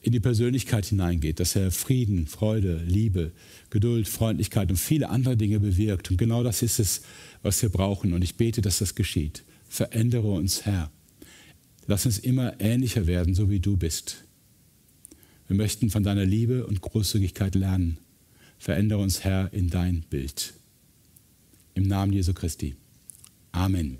in 0.00 0.12
die 0.12 0.20
Persönlichkeit 0.20 0.86
hineingeht, 0.86 1.38
dass 1.38 1.54
er 1.54 1.70
Frieden, 1.70 2.28
Freude, 2.28 2.82
Liebe, 2.86 3.32
Geduld, 3.68 4.08
Freundlichkeit 4.08 4.70
und 4.70 4.78
viele 4.78 5.10
andere 5.10 5.36
Dinge 5.36 5.60
bewirkt. 5.60 6.10
Und 6.10 6.16
genau 6.16 6.42
das 6.42 6.62
ist 6.62 6.78
es, 6.78 7.02
was 7.42 7.60
wir 7.60 7.68
brauchen. 7.68 8.14
Und 8.14 8.22
ich 8.22 8.36
bete, 8.36 8.62
dass 8.62 8.78
das 8.78 8.94
geschieht. 8.94 9.44
Verändere 9.68 10.28
uns, 10.28 10.64
Herr. 10.64 10.90
Lass 11.86 12.06
uns 12.06 12.18
immer 12.18 12.60
ähnlicher 12.60 13.06
werden, 13.06 13.34
so 13.34 13.48
wie 13.50 13.60
du 13.60 13.76
bist. 13.76 14.24
Wir 15.46 15.56
möchten 15.56 15.90
von 15.90 16.02
deiner 16.02 16.24
Liebe 16.24 16.66
und 16.66 16.80
Großzügigkeit 16.80 17.54
lernen. 17.54 17.98
Verändere 18.58 19.00
uns, 19.00 19.22
Herr, 19.22 19.52
in 19.52 19.70
dein 19.70 20.04
Bild. 20.10 20.54
Im 21.74 21.86
Namen 21.86 22.12
Jesu 22.12 22.34
Christi. 22.34 22.74
Amen. 23.52 23.98